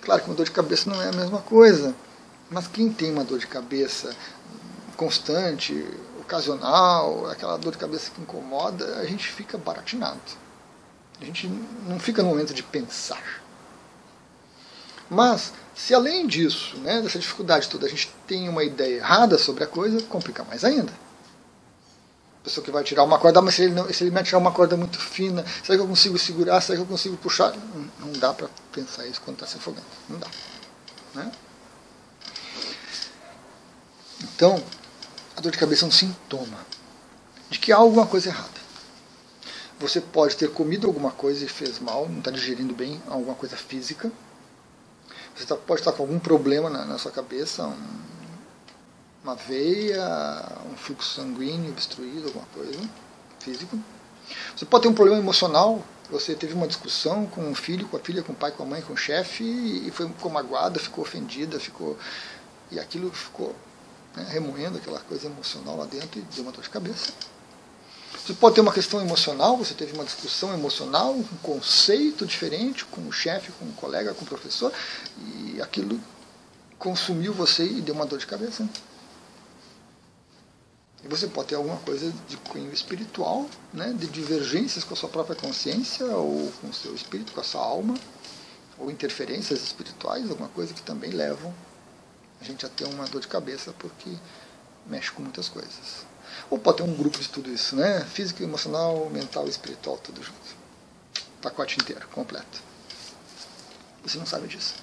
Claro 0.00 0.22
que 0.22 0.28
uma 0.28 0.34
dor 0.34 0.46
de 0.46 0.50
cabeça 0.50 0.88
não 0.88 1.00
é 1.02 1.08
a 1.08 1.12
mesma 1.12 1.40
coisa, 1.40 1.94
mas 2.50 2.66
quem 2.66 2.90
tem 2.90 3.12
uma 3.12 3.24
dor 3.24 3.38
de 3.38 3.46
cabeça 3.46 4.14
constante, 4.96 5.84
ocasional, 6.20 7.26
aquela 7.30 7.58
dor 7.58 7.72
de 7.72 7.78
cabeça 7.78 8.10
que 8.10 8.20
incomoda, 8.20 8.96
a 8.96 9.04
gente 9.04 9.28
fica 9.28 9.58
baratinado. 9.58 10.18
A 11.20 11.24
gente 11.24 11.46
não 11.86 11.98
fica 12.00 12.22
no 12.22 12.30
momento 12.30 12.54
de 12.54 12.62
pensar. 12.62 13.41
Mas, 15.12 15.52
se 15.74 15.92
além 15.92 16.26
disso, 16.26 16.74
né, 16.78 17.02
dessa 17.02 17.18
dificuldade 17.18 17.68
toda, 17.68 17.84
a 17.84 17.88
gente 17.88 18.10
tem 18.26 18.48
uma 18.48 18.64
ideia 18.64 18.96
errada 18.96 19.36
sobre 19.36 19.62
a 19.62 19.66
coisa, 19.66 20.02
complica 20.04 20.42
mais 20.42 20.64
ainda. 20.64 20.90
A 22.40 22.44
pessoa 22.44 22.64
que 22.64 22.70
vai 22.70 22.82
tirar 22.82 23.04
uma 23.04 23.18
corda, 23.18 23.42
mas 23.42 23.54
se 23.54 23.64
ele, 23.64 23.74
não, 23.74 23.92
se 23.92 24.02
ele 24.02 24.10
me 24.10 24.22
tirar 24.22 24.38
uma 24.38 24.52
corda 24.52 24.74
muito 24.74 24.98
fina, 24.98 25.44
será 25.62 25.76
que 25.76 25.84
eu 25.84 25.86
consigo 25.86 26.18
segurar? 26.18 26.62
Será 26.62 26.76
que 26.76 26.82
eu 26.82 26.86
consigo 26.86 27.18
puxar? 27.18 27.52
Não, 27.52 28.06
não 28.06 28.12
dá 28.14 28.32
para 28.32 28.48
pensar 28.72 29.06
isso 29.06 29.20
quando 29.20 29.36
está 29.36 29.46
se 29.46 29.58
afogando. 29.58 29.84
Não 30.08 30.18
dá. 30.18 30.28
Né? 31.14 31.30
Então, 34.22 34.64
a 35.36 35.42
dor 35.42 35.52
de 35.52 35.58
cabeça 35.58 35.84
é 35.84 35.88
um 35.88 35.92
sintoma 35.92 36.56
de 37.50 37.58
que 37.58 37.70
há 37.70 37.76
alguma 37.76 38.06
coisa 38.06 38.30
errada. 38.30 38.62
Você 39.78 40.00
pode 40.00 40.38
ter 40.38 40.50
comido 40.50 40.86
alguma 40.86 41.10
coisa 41.10 41.44
e 41.44 41.48
fez 41.48 41.78
mal, 41.78 42.08
não 42.08 42.20
está 42.20 42.30
digerindo 42.30 42.74
bem 42.74 43.02
alguma 43.08 43.34
coisa 43.34 43.58
física. 43.58 44.10
Você 45.34 45.46
tá, 45.46 45.56
pode 45.56 45.80
estar 45.80 45.92
com 45.92 46.02
algum 46.02 46.18
problema 46.18 46.68
na, 46.68 46.84
na 46.84 46.98
sua 46.98 47.10
cabeça, 47.10 47.66
um, 47.66 48.02
uma 49.24 49.34
veia, 49.34 50.44
um 50.70 50.76
fluxo 50.76 51.14
sanguíneo 51.14 51.70
obstruído, 51.70 52.28
alguma 52.28 52.46
coisa 52.46 52.78
físico. 53.40 53.78
Você 54.56 54.64
pode 54.64 54.82
ter 54.82 54.88
um 54.88 54.94
problema 54.94 55.20
emocional. 55.20 55.82
Você 56.10 56.34
teve 56.34 56.52
uma 56.52 56.66
discussão 56.66 57.26
com 57.26 57.50
o 57.50 57.54
filho, 57.54 57.88
com 57.88 57.96
a 57.96 58.00
filha, 58.00 58.22
com 58.22 58.32
o 58.32 58.36
pai, 58.36 58.50
com 58.52 58.62
a 58.62 58.66
mãe, 58.66 58.82
com 58.82 58.92
o 58.92 58.96
chefe 58.96 59.44
e 59.44 59.90
foi, 59.90 60.06
ficou 60.08 60.30
magoada, 60.30 60.78
ficou 60.78 61.02
ofendida, 61.02 61.58
ficou 61.58 61.96
e 62.70 62.78
aquilo 62.78 63.10
ficou 63.10 63.54
né, 64.14 64.26
remoendo 64.28 64.78
aquela 64.78 65.00
coisa 65.00 65.26
emocional 65.26 65.76
lá 65.76 65.86
dentro 65.86 66.18
e 66.18 66.22
deu 66.22 66.42
uma 66.42 66.52
dor 66.52 66.62
de 66.62 66.70
cabeça. 66.70 67.12
Você 68.14 68.34
pode 68.34 68.54
ter 68.54 68.60
uma 68.60 68.72
questão 68.72 69.00
emocional, 69.00 69.56
você 69.56 69.74
teve 69.74 69.92
uma 69.92 70.04
discussão 70.04 70.52
emocional, 70.54 71.12
um 71.12 71.24
conceito 71.42 72.24
diferente 72.24 72.84
com 72.84 73.00
o 73.08 73.12
chefe, 73.12 73.50
com 73.52 73.64
o 73.64 73.72
colega, 73.72 74.14
com 74.14 74.24
o 74.24 74.28
professor, 74.28 74.72
e 75.26 75.60
aquilo 75.60 76.00
consumiu 76.78 77.32
você 77.32 77.64
e 77.64 77.80
deu 77.80 77.94
uma 77.94 78.06
dor 78.06 78.18
de 78.18 78.26
cabeça. 78.26 78.68
E 81.02 81.08
você 81.08 81.26
pode 81.26 81.48
ter 81.48 81.56
alguma 81.56 81.78
coisa 81.78 82.12
de 82.28 82.36
cunho 82.36 82.72
espiritual, 82.72 83.48
né, 83.72 83.92
de 83.92 84.06
divergências 84.06 84.84
com 84.84 84.94
a 84.94 84.96
sua 84.96 85.08
própria 85.08 85.34
consciência, 85.34 86.06
ou 86.06 86.52
com 86.60 86.68
o 86.68 86.72
seu 86.72 86.94
espírito, 86.94 87.32
com 87.32 87.40
a 87.40 87.44
sua 87.44 87.60
alma, 87.60 87.94
ou 88.78 88.90
interferências 88.90 89.62
espirituais, 89.62 90.30
alguma 90.30 90.48
coisa 90.48 90.72
que 90.72 90.82
também 90.82 91.10
levam 91.10 91.52
a 92.40 92.44
gente 92.44 92.66
a 92.66 92.68
ter 92.68 92.84
uma 92.84 93.06
dor 93.06 93.20
de 93.20 93.28
cabeça 93.28 93.72
porque 93.78 94.10
mexe 94.86 95.10
com 95.12 95.22
muitas 95.22 95.48
coisas. 95.48 96.04
Ou 96.50 96.58
pode 96.58 96.78
ter 96.78 96.82
um 96.82 96.94
grupo 96.94 97.18
de 97.18 97.28
tudo 97.28 97.50
isso, 97.50 97.76
né? 97.76 98.04
Físico, 98.04 98.42
emocional, 98.42 99.08
mental 99.10 99.48
espiritual, 99.48 99.98
tudo 99.98 100.22
junto. 100.22 100.62
Pacote 101.40 101.76
inteiro, 101.80 102.06
completo. 102.08 102.60
Você 104.04 104.18
não 104.18 104.26
sabe 104.26 104.48
disso. 104.48 104.74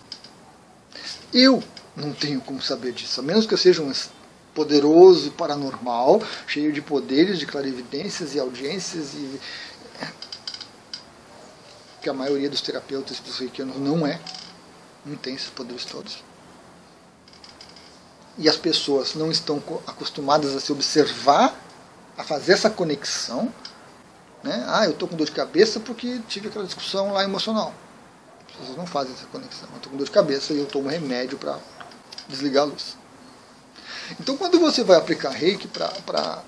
Eu 1.34 1.64
não 1.96 2.14
tenho 2.14 2.42
como 2.42 2.62
saber 2.62 2.94
disso, 2.94 3.20
a 3.20 3.24
menos 3.24 3.46
que 3.46 3.54
eu 3.54 3.58
seja 3.58 3.82
um 3.82 3.94
poderoso 4.54 5.32
paranormal, 5.32 6.22
cheio 6.48 6.74
de 6.74 6.82
poderes, 6.82 7.38
de 7.38 7.46
clarividências 7.46 8.34
e 8.34 8.40
audiências 8.40 9.14
e 9.14 9.40
que 12.02 12.10
a 12.10 12.14
maioria 12.14 12.50
dos 12.50 12.62
terapeutas 12.62 13.20
reikianos 13.38 13.78
não 13.78 14.08
é, 14.08 14.20
não 15.06 15.16
tem 15.18 15.36
esses 15.36 15.50
poderes 15.50 15.86
todos. 15.86 16.24
E 18.40 18.50
as 18.50 18.58
pessoas 18.58 19.14
não 19.14 19.30
estão 19.30 19.62
acostumadas 19.86 20.56
a 20.56 20.60
se 20.60 20.72
observar, 20.72 21.54
a 22.18 22.24
fazer 22.24 22.54
essa 22.54 22.70
conexão. 22.70 23.54
Né? 24.42 24.66
Ah, 24.68 24.86
eu 24.86 24.92
estou 24.92 25.08
com 25.08 25.16
dor 25.16 25.26
de 25.26 25.32
cabeça 25.32 25.80
porque 25.80 26.20
tive 26.28 26.48
aquela 26.48 26.66
discussão 26.66 27.12
lá 27.12 27.24
emocional. 27.24 27.74
As 28.48 28.56
pessoas 28.56 28.78
não 28.78 28.88
fazem 28.88 29.14
essa 29.14 29.26
conexão. 29.28 29.68
Eu 29.72 29.76
estou 29.78 29.92
com 29.92 29.98
dor 29.98 30.06
de 30.06 30.12
cabeça 30.12 30.54
e 30.54 30.58
eu 30.58 30.66
tomo 30.66 30.90
remédio 30.90 31.38
para 31.38 31.60
desligar 32.28 32.64
a 32.64 32.68
luz. 32.68 32.98
Então, 34.20 34.36
quando 34.38 34.60
você 34.60 34.84
vai 34.84 34.98
aplicar 34.98 35.30
reiki 35.30 35.68
para 35.68 36.42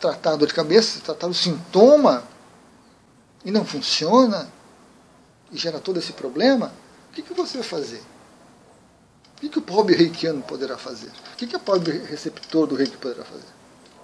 tratar 0.00 0.32
a 0.32 0.36
dor 0.36 0.46
de 0.46 0.54
cabeça, 0.54 1.00
tratar 1.00 1.26
o 1.26 1.34
sintoma, 1.34 2.24
e 3.44 3.50
não 3.50 3.64
funciona, 3.64 4.48
e 5.50 5.58
gera 5.58 5.80
todo 5.80 5.98
esse 5.98 6.12
problema, 6.12 6.72
o 7.10 7.14
que, 7.14 7.22
que 7.22 7.34
você 7.34 7.58
vai 7.58 7.66
fazer? 7.66 8.02
O 9.42 9.48
que, 9.48 9.58
o 9.58 9.62
pobre 9.62 9.96
reikiano 9.96 10.40
poderá 10.42 10.78
fazer? 10.78 11.08
O 11.32 11.36
que, 11.36 11.48
que 11.48 11.56
o 11.56 11.60
pobre 11.60 11.98
receptor 11.98 12.66
do 12.66 12.76
reiki 12.76 12.96
poderá 12.96 13.24
fazer? 13.24 13.42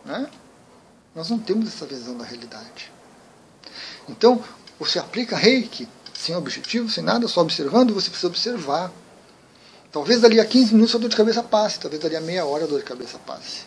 Né? 0.05 0.29
Nós 1.15 1.31
não 1.31 1.39
temos 1.39 1.69
essa 1.69 1.87
visão 1.87 2.19
da 2.19 2.25
realidade. 2.25 2.91
Então, 4.09 4.43
você 4.81 4.99
aplica 4.99 5.37
reiki 5.37 5.89
sem 6.13 6.35
objetivo, 6.35 6.91
sem 6.91 7.05
nada, 7.05 7.29
só 7.29 7.41
observando, 7.41 7.95
você 7.95 8.11
precisa 8.11 8.27
observar. 8.27 8.91
Talvez 9.93 10.21
dali 10.21 10.41
a 10.41 10.45
15 10.45 10.75
minutos 10.75 10.95
a 10.97 10.99
dor 10.99 11.09
de 11.09 11.17
cabeça 11.17 11.43
passe, 11.43 11.79
talvez 11.79 12.03
dali 12.03 12.17
a 12.17 12.21
meia 12.21 12.45
hora 12.45 12.65
a 12.65 12.67
dor 12.67 12.81
de 12.81 12.85
cabeça 12.85 13.19
passe. 13.19 13.63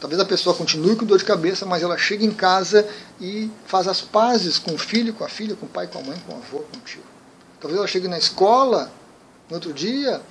Talvez 0.00 0.20
a 0.20 0.24
pessoa 0.24 0.54
continue 0.54 0.94
com 0.94 1.04
dor 1.04 1.18
de 1.18 1.24
cabeça, 1.24 1.66
mas 1.66 1.82
ela 1.82 1.98
chega 1.98 2.24
em 2.24 2.30
casa 2.30 2.88
e 3.20 3.50
faz 3.66 3.88
as 3.88 4.00
pazes 4.00 4.58
com 4.58 4.74
o 4.74 4.78
filho, 4.78 5.12
com 5.12 5.24
a 5.24 5.28
filha, 5.28 5.56
com 5.56 5.66
o 5.66 5.68
pai, 5.68 5.88
com 5.88 5.98
a 5.98 6.02
mãe, 6.02 6.22
com 6.24 6.34
o 6.34 6.36
avô, 6.36 6.58
com 6.58 6.78
o 6.78 6.80
tio. 6.82 7.02
Talvez 7.60 7.78
ela 7.78 7.88
chegue 7.88 8.06
na 8.06 8.18
escola 8.18 8.92
no 9.48 9.56
outro 9.56 9.72
dia 9.72 10.22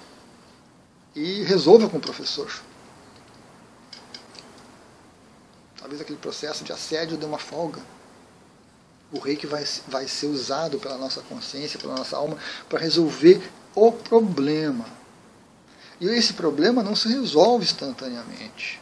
e 1.15 1.43
resolva 1.43 1.89
com 1.89 1.98
o 1.98 2.01
professor. 2.01 2.51
Talvez 5.77 6.01
aquele 6.01 6.17
processo 6.17 6.63
de 6.63 6.72
assédio 6.72 7.17
dê 7.17 7.25
uma 7.25 7.38
folga. 7.38 7.82
O 9.12 9.20
reiki 9.20 9.46
vai, 9.46 9.63
vai 9.88 10.08
ser 10.08 10.27
usado 10.27 10.79
pela 10.79 10.98
nossa 10.98 11.22
consciência, 11.22 11.79
pela 11.79 11.96
nossa 11.96 12.17
alma, 12.17 12.38
para 12.67 12.79
resolver 12.79 13.41
o 13.75 13.91
problema. 13.91 14.86
E 16.00 16.08
esse 16.08 16.34
problema 16.34 16.82
não 16.82 16.96
se 16.96 17.08
resolve 17.08 17.65
instantaneamente. 17.65 18.82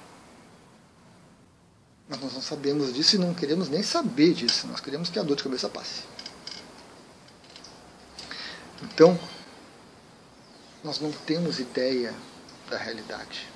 Mas 2.08 2.20
nós 2.20 2.34
não 2.34 2.42
sabemos 2.42 2.94
disso 2.94 3.16
e 3.16 3.20
não 3.20 3.34
queremos 3.34 3.70
nem 3.70 3.84
saber 3.84 4.34
disso. 4.34 4.68
Nós 4.68 4.80
queremos 4.80 5.10
que 5.10 5.20
a 5.20 5.24
dor 5.24 5.36
de 5.36 5.44
cabeça 5.44 5.70
passe. 5.70 6.04
Então, 8.84 9.20
nós 10.84 11.00
não 11.00 11.12
temos 11.12 11.60
ideia 11.60 12.14
da 12.70 12.78
realidade. 12.78 13.48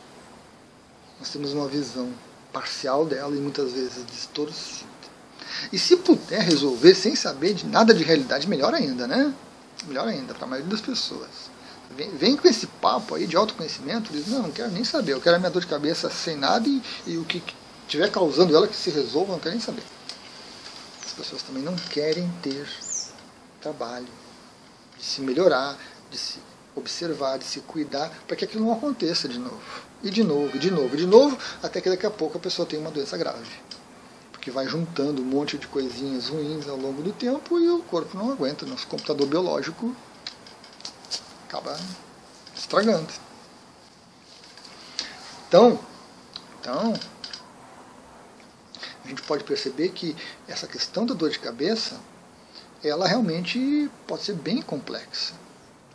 Nós 1.19 1.29
temos 1.29 1.53
uma 1.53 1.67
visão 1.67 2.11
parcial 2.51 3.05
dela 3.05 3.35
e 3.35 3.39
muitas 3.39 3.71
vezes 3.71 4.05
distorcida. 4.05 4.95
E 5.71 5.79
se 5.79 5.97
puder 5.97 6.41
resolver 6.41 6.93
sem 6.95 7.15
saber 7.15 7.53
de 7.53 7.65
nada 7.65 7.93
de 7.93 8.03
realidade, 8.03 8.47
melhor 8.47 8.73
ainda, 8.73 9.07
né? 9.07 9.33
Melhor 9.87 10.07
ainda, 10.07 10.33
para 10.33 10.45
a 10.45 10.47
maioria 10.47 10.69
das 10.69 10.81
pessoas. 10.81 11.29
Vem, 11.95 12.11
vem, 12.17 12.35
com 12.35 12.47
esse 12.47 12.67
papo 12.67 13.15
aí 13.15 13.25
de 13.25 13.35
autoconhecimento, 13.35 14.11
diz, 14.11 14.27
não, 14.27 14.43
não 14.43 14.51
quero 14.51 14.71
nem 14.71 14.83
saber, 14.83 15.13
eu 15.13 15.21
quero 15.21 15.37
a 15.37 15.39
minha 15.39 15.51
dor 15.51 15.61
de 15.61 15.67
cabeça 15.67 16.09
sem 16.09 16.35
nada 16.35 16.67
e, 16.67 16.81
e 17.07 17.17
o 17.17 17.23
que 17.23 17.41
estiver 17.83 18.11
causando 18.11 18.55
ela 18.55 18.67
que 18.67 18.75
se 18.75 18.89
resolva, 18.89 19.33
não 19.33 19.39
querem 19.39 19.59
saber. 19.59 19.83
As 21.05 21.13
pessoas 21.13 21.41
também 21.43 21.63
não 21.63 21.75
querem 21.75 22.29
ter 22.41 22.67
trabalho 23.61 24.07
de 24.97 25.05
se 25.05 25.21
melhorar, 25.21 25.77
de 26.11 26.17
se 26.17 26.39
observar, 26.75 27.37
de 27.37 27.45
se 27.45 27.61
cuidar, 27.61 28.11
para 28.27 28.35
que 28.35 28.45
aquilo 28.45 28.65
não 28.65 28.73
aconteça 28.73 29.27
de 29.27 29.39
novo. 29.39 29.61
E 30.03 30.09
de 30.09 30.23
novo, 30.23 30.55
e 30.55 30.59
de 30.59 30.69
novo, 30.69 30.93
e 30.93 30.97
de 30.97 31.07
novo, 31.07 31.37
até 31.63 31.81
que 31.81 31.89
daqui 31.89 32.05
a 32.05 32.11
pouco 32.11 32.37
a 32.37 32.41
pessoa 32.41 32.67
tem 32.67 32.77
uma 32.77 32.91
doença 32.91 33.17
grave. 33.17 33.49
Porque 34.31 34.51
vai 34.51 34.67
juntando 34.67 35.21
um 35.21 35.25
monte 35.25 35.57
de 35.57 35.67
coisinhas 35.67 36.27
ruins 36.27 36.67
ao 36.67 36.77
longo 36.77 37.01
do 37.01 37.11
tempo 37.11 37.59
e 37.59 37.69
o 37.69 37.79
corpo 37.83 38.17
não 38.17 38.31
aguenta. 38.31 38.65
Nosso 38.65 38.85
computador 38.87 39.25
biológico 39.27 39.95
acaba 41.47 41.79
estragando. 42.55 43.07
Então, 45.47 45.79
então 46.59 46.93
a 49.03 49.07
gente 49.07 49.21
pode 49.21 49.43
perceber 49.43 49.89
que 49.89 50.15
essa 50.47 50.67
questão 50.67 51.05
da 51.05 51.13
dor 51.13 51.29
de 51.29 51.39
cabeça, 51.39 51.99
ela 52.83 53.07
realmente 53.07 53.89
pode 54.07 54.23
ser 54.23 54.33
bem 54.33 54.61
complexa. 54.61 55.33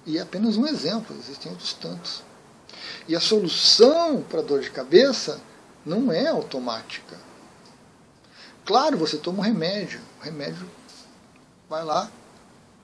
E 0.06 0.18
é 0.18 0.22
apenas 0.22 0.56
um 0.56 0.66
exemplo, 0.66 1.14
existem 1.18 1.50
outros 1.50 1.72
tantos. 1.74 2.22
E 3.06 3.14
a 3.14 3.20
solução 3.20 4.22
para 4.22 4.40
a 4.40 4.42
dor 4.42 4.60
de 4.60 4.70
cabeça 4.70 5.40
não 5.84 6.12
é 6.12 6.28
automática. 6.28 7.16
Claro, 8.64 8.96
você 8.96 9.16
toma 9.16 9.38
um 9.38 9.42
remédio, 9.42 10.00
o 10.20 10.24
remédio 10.24 10.68
vai 11.68 11.84
lá, 11.84 12.10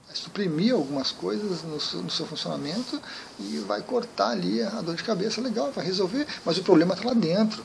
vai 0.06 0.16
suprimir 0.16 0.74
algumas 0.74 1.10
coisas 1.10 1.62
no 1.62 1.80
seu, 1.80 2.02
no 2.02 2.10
seu 2.10 2.26
funcionamento 2.26 3.00
e 3.38 3.58
vai 3.58 3.82
cortar 3.82 4.30
ali 4.30 4.62
a 4.62 4.80
dor 4.80 4.96
de 4.96 5.04
cabeça, 5.04 5.40
legal, 5.40 5.70
vai 5.72 5.84
resolver, 5.84 6.26
mas 6.44 6.58
o 6.58 6.62
problema 6.62 6.94
está 6.94 7.06
lá 7.06 7.14
dentro. 7.14 7.62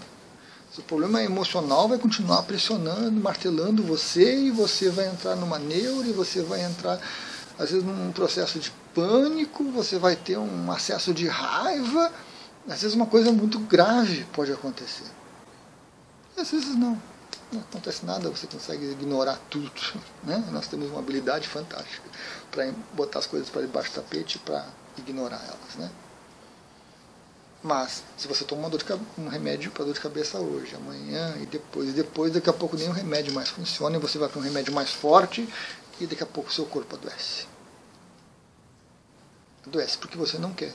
O 0.78 0.82
problema 0.84 1.22
emocional 1.22 1.90
vai 1.90 1.98
continuar 1.98 2.44
pressionando, 2.44 3.12
martelando 3.12 3.84
você 3.84 4.46
e 4.46 4.52
você 4.52 4.90
vai 4.90 5.08
entrar 5.10 5.36
numa 5.36 5.60
neura 5.60 6.08
e 6.08 6.14
você 6.14 6.42
vai 6.42 6.64
entrar, 6.64 7.00
às 7.60 7.72
vezes, 7.72 7.86
num 7.86 8.12
processo 8.14 8.58
de 8.58 8.72
pânico, 8.94 9.64
você 9.72 9.98
vai 9.98 10.16
ter 10.16 10.38
um 10.38 10.72
acesso 10.72 11.14
de 11.14 11.28
raiva. 11.28 12.12
Às 12.68 12.82
vezes, 12.82 12.96
uma 12.96 13.06
coisa 13.06 13.32
muito 13.32 13.60
grave 13.60 14.26
pode 14.34 14.52
acontecer. 14.52 15.10
E 16.38 16.42
às 16.42 16.52
vezes, 16.52 16.76
não. 16.76 17.02
Não 17.52 17.60
acontece 17.60 18.06
nada, 18.06 18.30
você 18.30 18.48
consegue 18.48 18.92
ignorar 18.92 19.40
tudo. 19.50 19.72
Né? 20.24 20.44
Nós 20.52 20.68
temos 20.68 20.88
uma 20.92 21.00
habilidade 21.00 21.48
fantástica 21.48 22.08
para 22.52 22.72
botar 22.94 23.18
as 23.18 23.26
coisas 23.26 23.50
para 23.50 23.62
debaixo 23.64 23.90
do 23.90 23.96
tapete 23.96 24.38
para 24.38 24.68
ignorar 25.00 25.42
elas. 25.48 25.76
Né? 25.78 25.90
Mas, 27.64 28.04
se 28.18 28.28
você 28.28 28.44
toma 28.44 28.70
um 29.18 29.28
remédio 29.28 29.72
para 29.72 29.86
dor 29.86 29.94
de 29.94 30.00
cabeça 30.00 30.40
hoje, 30.40 30.76
amanhã 30.76 31.36
e 31.42 31.46
depois, 31.46 31.90
e 31.90 31.92
depois, 31.92 32.34
daqui 32.34 32.50
a 32.50 32.54
pouco 32.54 32.76
nenhum 32.76 32.92
remédio 32.92 33.34
mais 33.34 33.50
funciona, 33.50 33.98
e 33.98 34.00
você 34.00 34.18
vai 34.18 34.30
para 34.30 34.40
um 34.40 34.44
remédio 34.44 34.74
mais 34.74 34.92
forte, 34.92 35.48
e 36.00 36.08
daqui 36.08 36.24
a 36.24 36.26
pouco 36.26 36.52
seu 36.52 36.66
corpo 36.66 36.96
adoece. 36.96 37.51
Adoece 39.66 39.98
porque 39.98 40.18
você 40.18 40.38
não 40.38 40.54
quer 40.54 40.74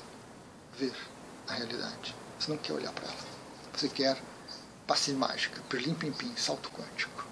ver 0.79 0.93
a 1.49 1.55
realidade. 1.55 2.15
Você 2.39 2.51
não 2.51 2.59
quer 2.59 2.73
olhar 2.73 2.93
para 2.93 3.05
ela. 3.05 3.17
Você 3.75 3.89
quer 3.89 4.21
passe 4.87 5.13
mágica, 5.13 5.61
perlim 5.69 5.95
pim 5.95 6.13
pim, 6.13 6.33
salto 6.37 6.71
quântico. 6.71 7.27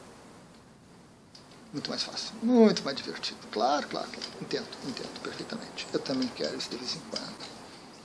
Muito 1.72 1.90
mais 1.90 2.02
fácil, 2.02 2.34
muito 2.42 2.84
mais 2.84 2.96
divertido. 2.96 3.38
Claro, 3.50 3.86
claro. 3.88 4.08
Entendo, 4.40 4.68
entendo 4.86 5.20
perfeitamente. 5.22 5.86
Eu 5.92 5.98
também 6.00 6.28
quero 6.28 6.56
isso 6.56 6.70
de 6.70 6.76
vez 6.76 6.94
em 6.94 7.00
quando. 7.10 7.38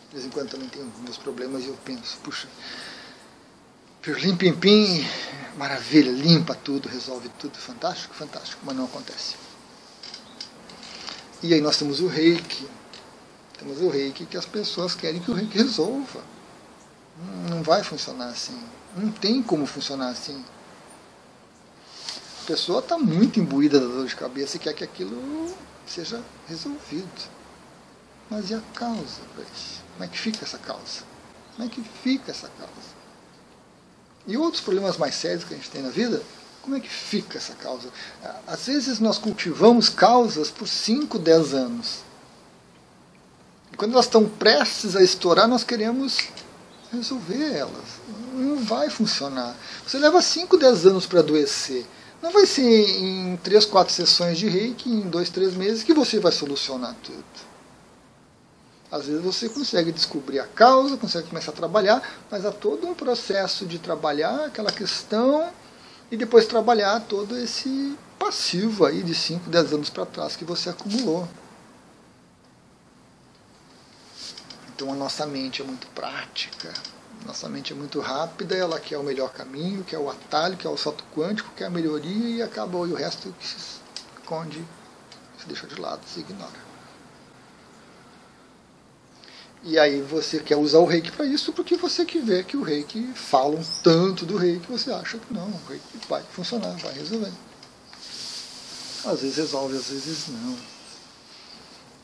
De 0.10 0.14
vez 0.14 0.26
em 0.26 0.30
quando 0.30 0.50
também 0.50 0.68
tenho 0.70 0.92
meus 1.04 1.18
problemas 1.18 1.64
e 1.64 1.68
eu 1.68 1.78
penso, 1.86 2.18
puxa, 2.24 2.48
Pirlim 4.02 4.36
Pim 4.36 4.54
Pim, 4.54 5.06
maravilha, 5.58 6.12
limpa 6.12 6.56
tudo, 6.56 6.88
resolve 6.88 7.30
tudo, 7.38 7.58
fantástico, 7.58 8.16
fantástico, 8.16 8.62
mas 8.64 8.76
não 8.76 8.86
acontece. 8.86 9.36
E 11.44 11.54
aí 11.54 11.62
nós 11.62 11.78
temos 11.78 12.00
o 12.00 12.08
reiki. 12.08 12.68
Temos 13.60 13.82
o 13.82 13.90
reiki 13.90 14.26
que 14.26 14.38
as 14.38 14.46
pessoas 14.46 14.96
querem 14.96 15.20
que 15.20 15.30
o 15.30 15.34
reiki 15.34 15.58
resolva. 15.58 16.24
Não 17.50 17.62
vai 17.62 17.84
funcionar 17.84 18.30
assim. 18.30 18.58
Não 18.96 19.12
tem 19.12 19.44
como 19.44 19.66
funcionar 19.66 20.10
assim. 20.10 20.44
A 22.44 22.46
pessoa 22.48 22.80
está 22.80 22.98
muito 22.98 23.40
imbuída 23.40 23.80
da 23.80 23.86
dor 23.86 24.08
de 24.08 24.16
cabeça 24.16 24.56
e 24.56 24.60
quer 24.60 24.74
que 24.74 24.84
aquilo 24.84 25.54
seja 25.86 26.24
resolvido. 26.48 27.30
Mas 28.30 28.50
e 28.50 28.54
a 28.54 28.62
causa 28.74 29.22
para? 29.36 29.46
Como 29.94 30.04
é 30.04 30.08
que 30.08 30.18
fica 30.18 30.46
essa 30.46 30.58
causa? 30.58 31.04
Como 31.56 31.68
é 31.68 31.72
que 31.72 31.82
fica 31.82 32.32
essa 32.32 32.50
causa? 32.58 33.00
E 34.26 34.38
outros 34.38 34.64
problemas 34.64 34.98
mais 34.98 35.16
sérios 35.16 35.44
que 35.44 35.54
a 35.54 35.58
gente 35.58 35.70
tem 35.70 35.82
na 35.82 35.90
vida, 35.90 36.24
como 36.62 36.76
é 36.76 36.80
que 36.80 36.90
fica 36.90 37.38
essa 37.38 37.54
causa? 37.56 37.90
Às 38.48 38.68
vezes 38.68 39.00
nós 39.00 39.18
cultivamos 39.18 39.90
causas 39.90 40.50
por 40.50 40.68
5, 40.68 41.20
10 41.20 41.54
anos. 41.54 42.09
Quando 43.80 43.94
elas 43.94 44.08
estão 44.08 44.28
prestes 44.28 44.94
a 44.94 45.02
estourar, 45.02 45.48
nós 45.48 45.64
queremos 45.64 46.28
resolver 46.92 47.56
elas. 47.56 48.02
Não 48.34 48.58
vai 48.58 48.90
funcionar. 48.90 49.56
Você 49.88 49.98
leva 49.98 50.22
5, 50.22 50.58
10 50.58 50.86
anos 50.88 51.06
para 51.06 51.22
adoecer. 51.22 51.86
Não 52.22 52.30
vai 52.30 52.46
ser 52.46 52.62
em 52.62 53.38
3, 53.38 53.64
4 53.64 53.94
sessões 53.94 54.38
de 54.38 54.50
reiki, 54.50 54.90
em 54.90 55.10
2, 55.10 55.30
3 55.30 55.54
meses, 55.54 55.84
que 55.84 55.94
você 55.94 56.20
vai 56.20 56.34
solucionar 56.34 56.94
tudo. 57.02 57.24
Às 58.92 59.06
vezes 59.06 59.24
você 59.24 59.48
consegue 59.48 59.94
descobrir 59.94 60.42
a 60.42 60.48
causa, 60.48 60.98
consegue 60.98 61.30
começar 61.30 61.52
a 61.52 61.56
trabalhar, 61.56 62.04
mas 62.30 62.46
há 62.46 62.52
todo 62.52 62.86
um 62.86 62.94
processo 62.94 63.66
de 63.66 63.80
trabalhar 63.80 64.48
aquela 64.48 64.74
questão 64.74 65.50
e 66.12 66.18
depois 66.18 66.46
trabalhar 66.46 67.00
todo 67.08 67.38
esse 67.38 67.96
passivo 68.18 68.86
aí 68.86 69.02
de 69.02 69.16
5, 69.16 69.50
10 69.50 69.72
anos 69.72 69.90
para 69.90 70.06
trás 70.06 70.36
que 70.36 70.44
você 70.44 70.70
acumulou. 70.70 71.26
Então 74.80 74.94
a 74.94 74.96
nossa 74.96 75.26
mente 75.26 75.62
é 75.62 75.66
muito 75.66 75.88
prática, 75.88 76.74
nossa 77.26 77.50
mente 77.50 77.74
é 77.74 77.76
muito 77.76 78.00
rápida, 78.00 78.56
ela 78.56 78.80
quer 78.80 78.98
o 78.98 79.04
melhor 79.04 79.30
caminho, 79.30 79.84
quer 79.84 79.98
o 79.98 80.10
atalho, 80.10 80.56
quer 80.56 80.70
o 80.70 80.78
salto 80.78 81.04
quântico, 81.14 81.52
quer 81.54 81.66
a 81.66 81.70
melhoria 81.70 82.38
e 82.38 82.42
acabou. 82.42 82.88
E 82.88 82.94
o 82.94 82.96
resto 82.96 83.36
se 83.42 83.58
esconde, 84.22 84.66
se 85.38 85.46
deixa 85.48 85.68
de 85.68 85.76
lado, 85.76 86.00
se 86.08 86.22
ignora. 86.22 86.70
E 89.64 89.78
aí 89.78 90.02
você 90.02 90.40
quer 90.40 90.56
usar 90.56 90.80
o 90.80 90.86
reiki 90.86 91.12
para 91.12 91.26
isso 91.26 91.52
porque 91.52 91.76
você 91.76 92.06
que 92.06 92.20
vê 92.20 92.42
que 92.42 92.56
o 92.56 92.64
reiki 92.64 93.12
falam 93.14 93.62
tanto 93.84 94.26
do 94.26 94.38
reiki 94.38 94.66
que 94.66 94.72
você 94.72 94.94
acha 94.94 95.18
que 95.18 95.34
não, 95.34 95.50
o 95.50 95.62
reiki 95.68 96.08
vai 96.08 96.24
funcionar, 96.24 96.72
vai 96.78 96.94
resolver. 96.94 97.34
Às 99.04 99.20
vezes 99.20 99.36
resolve, 99.36 99.76
às 99.76 99.90
vezes 99.90 100.30
não. 100.30 100.58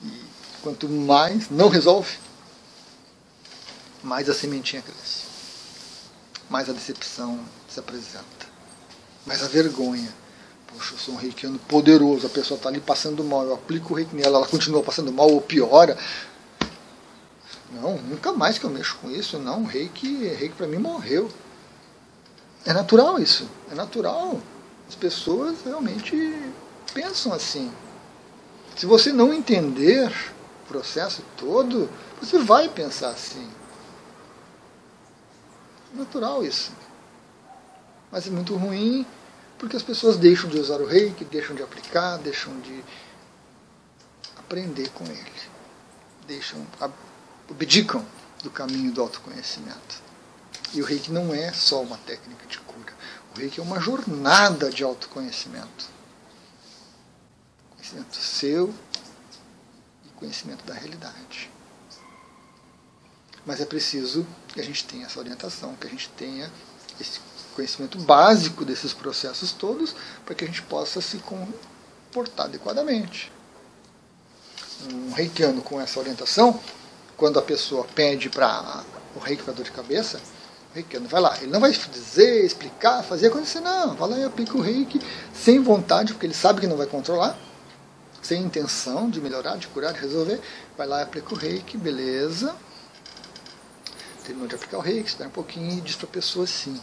E 0.04 0.26
quanto 0.62 0.90
mais 0.90 1.50
não 1.50 1.70
resolve, 1.70 2.18
mais 4.06 4.30
a 4.30 4.34
sementinha 4.34 4.82
cresce. 4.82 5.26
Mais 6.50 6.70
a 6.70 6.74
decepção 6.74 7.40
se 7.68 7.80
apresenta. 7.80 8.46
Mais 9.26 9.44
a 9.44 9.48
vergonha. 9.48 10.14
Poxa, 10.68 10.94
eu 10.94 10.98
sou 10.98 11.14
um 11.16 11.18
reikiano 11.18 11.60
poderoso, 11.60 12.28
a 12.28 12.30
pessoa 12.30 12.58
está 12.58 12.70
ali 12.70 12.80
passando 12.80 13.24
mal, 13.24 13.44
eu 13.44 13.54
aplico 13.54 13.94
o 13.94 13.98
reiki 13.98 14.16
nela, 14.16 14.38
ela 14.38 14.48
continua 14.48 14.84
passando 14.84 15.12
mal 15.12 15.30
ou 15.30 15.42
piora 15.42 15.98
não, 17.72 17.98
nunca 17.98 18.32
mais 18.32 18.58
que 18.58 18.66
eu 18.66 18.70
mexo 18.70 18.98
com 19.02 19.10
isso. 19.10 19.38
Não, 19.38 19.64
reiki, 19.64 20.28
reiki 20.28 20.56
para 20.56 20.68
mim 20.68 20.78
morreu. 20.78 21.30
É 22.66 22.74
natural 22.74 23.20
isso. 23.20 23.48
É 23.72 23.76
natural. 23.76 24.40
As 24.88 24.96
pessoas 24.96 25.58
realmente 25.66 26.16
pensam 26.94 27.34
assim. 27.34 27.72
Se 28.76 28.86
você 28.86 29.12
não 29.12 29.34
entender 29.34 30.10
o 30.64 30.68
processo 30.68 31.24
todo, 31.38 31.90
você 32.22 32.40
vai 32.40 32.70
pensar 32.70 33.10
assim. 33.10 33.48
Natural 35.96 36.44
isso. 36.44 36.72
Mas 38.12 38.28
é 38.28 38.30
muito 38.30 38.56
ruim 38.56 39.06
porque 39.58 39.78
as 39.78 39.84
pessoas 39.84 40.18
deixam 40.18 40.50
de 40.50 40.60
usar 40.60 40.82
o 40.82 40.86
reiki, 40.86 41.24
deixam 41.24 41.56
de 41.56 41.64
aplicar, 41.64 42.18
deixam 42.18 42.60
de 42.60 42.84
aprender 44.38 44.90
com 44.90 45.06
ele. 45.06 45.32
Deixam 46.28 46.66
abdicam 47.50 48.06
do 48.44 48.52
caminho 48.52 48.92
do 48.92 49.02
autoconhecimento. 49.02 50.04
E 50.74 50.82
o 50.82 50.86
reiki 50.86 51.12
não 51.12 51.34
é 51.34 51.54
só 51.54 51.82
uma 51.82 51.98
técnica 51.98 52.46
de 52.48 52.60
cura. 52.60 52.94
O 53.34 53.40
reiki 53.40 53.60
é 53.60 53.64
uma 53.64 53.80
jornada 53.80 54.70
de 54.70 54.84
autoconhecimento. 54.84 55.90
Conhecimento 57.72 58.16
seu 58.18 58.74
e 60.06 60.10
conhecimento 60.20 60.66
da 60.66 60.74
realidade. 60.74 61.50
Mas 63.46 63.62
é 63.62 63.66
preciso 63.66 64.26
que 64.48 64.60
a 64.60 64.64
gente 64.64 64.86
tenha 64.86 65.06
essa 65.06 65.20
orientação, 65.20 65.76
que 65.76 65.88
a 65.88 65.90
gente 65.90 66.10
tenha 66.10 66.52
esse 67.00 67.20
conhecimento 67.56 67.98
básico 68.00 68.66
desses 68.66 68.94
processos 68.94 69.52
todos, 69.52 69.96
para 70.26 70.36
que 70.36 70.44
a 70.44 70.48
gente 70.48 70.62
possa 70.64 71.00
se 71.02 71.18
comportar 71.20 72.48
adequadamente. 72.48 73.32
Um 74.92 75.12
reikiano 75.14 75.62
com 75.62 75.80
essa 75.80 76.00
orientação 76.00 76.60
quando 77.16 77.40
a 77.40 77.42
pessoa 77.42 77.86
pede 77.96 78.30
para 78.30 78.84
o 79.16 79.20
reiki 79.20 79.44
para 79.44 79.54
dor 79.54 79.64
de 79.64 79.72
cabeça, 79.72 80.20
o 80.72 80.76
reiki 80.76 80.98
vai 80.98 81.22
lá, 81.22 81.38
ele 81.38 81.52
não 81.52 81.62
vai 81.62 81.72
dizer, 81.72 82.44
explicar, 82.44 83.04
fazer 83.04 83.28
acontecer, 83.28 83.62
não, 83.62 83.96
vai 83.96 84.10
lá 84.10 84.20
e 84.20 84.24
aplica 84.26 84.58
o 84.58 84.62
reiki 84.62 85.00
sem 85.34 85.62
vontade, 85.62 86.14
porque 86.14 86.26
ele 86.26 86.34
sabe 86.34 86.60
que 86.60 86.68
não 86.68 86.76
vai 86.76 86.88
controlar, 86.88 87.38
sem 88.22 88.42
intenção 88.42 89.10
de 89.10 89.22
melhorar, 89.22 89.58
de 89.58 89.68
curar, 89.68 89.94
de 89.94 90.02
resolver, 90.02 90.42
vai 90.78 90.88
lá 90.88 91.00
e 91.00 91.04
aplica 91.04 91.34
o 91.34 91.38
reiki, 91.38 91.78
beleza, 91.78 92.54
terminou 94.26 94.48
de 94.48 94.56
aplicar 94.56 94.78
o 94.78 94.82
reiki, 94.82 95.10
espera 95.10 95.30
um 95.30 95.32
pouquinho 95.32 95.78
e 95.78 95.82
diz 95.82 95.96
para 95.96 96.08
a 96.08 96.12
pessoa 96.12 96.46
assim, 96.46 96.80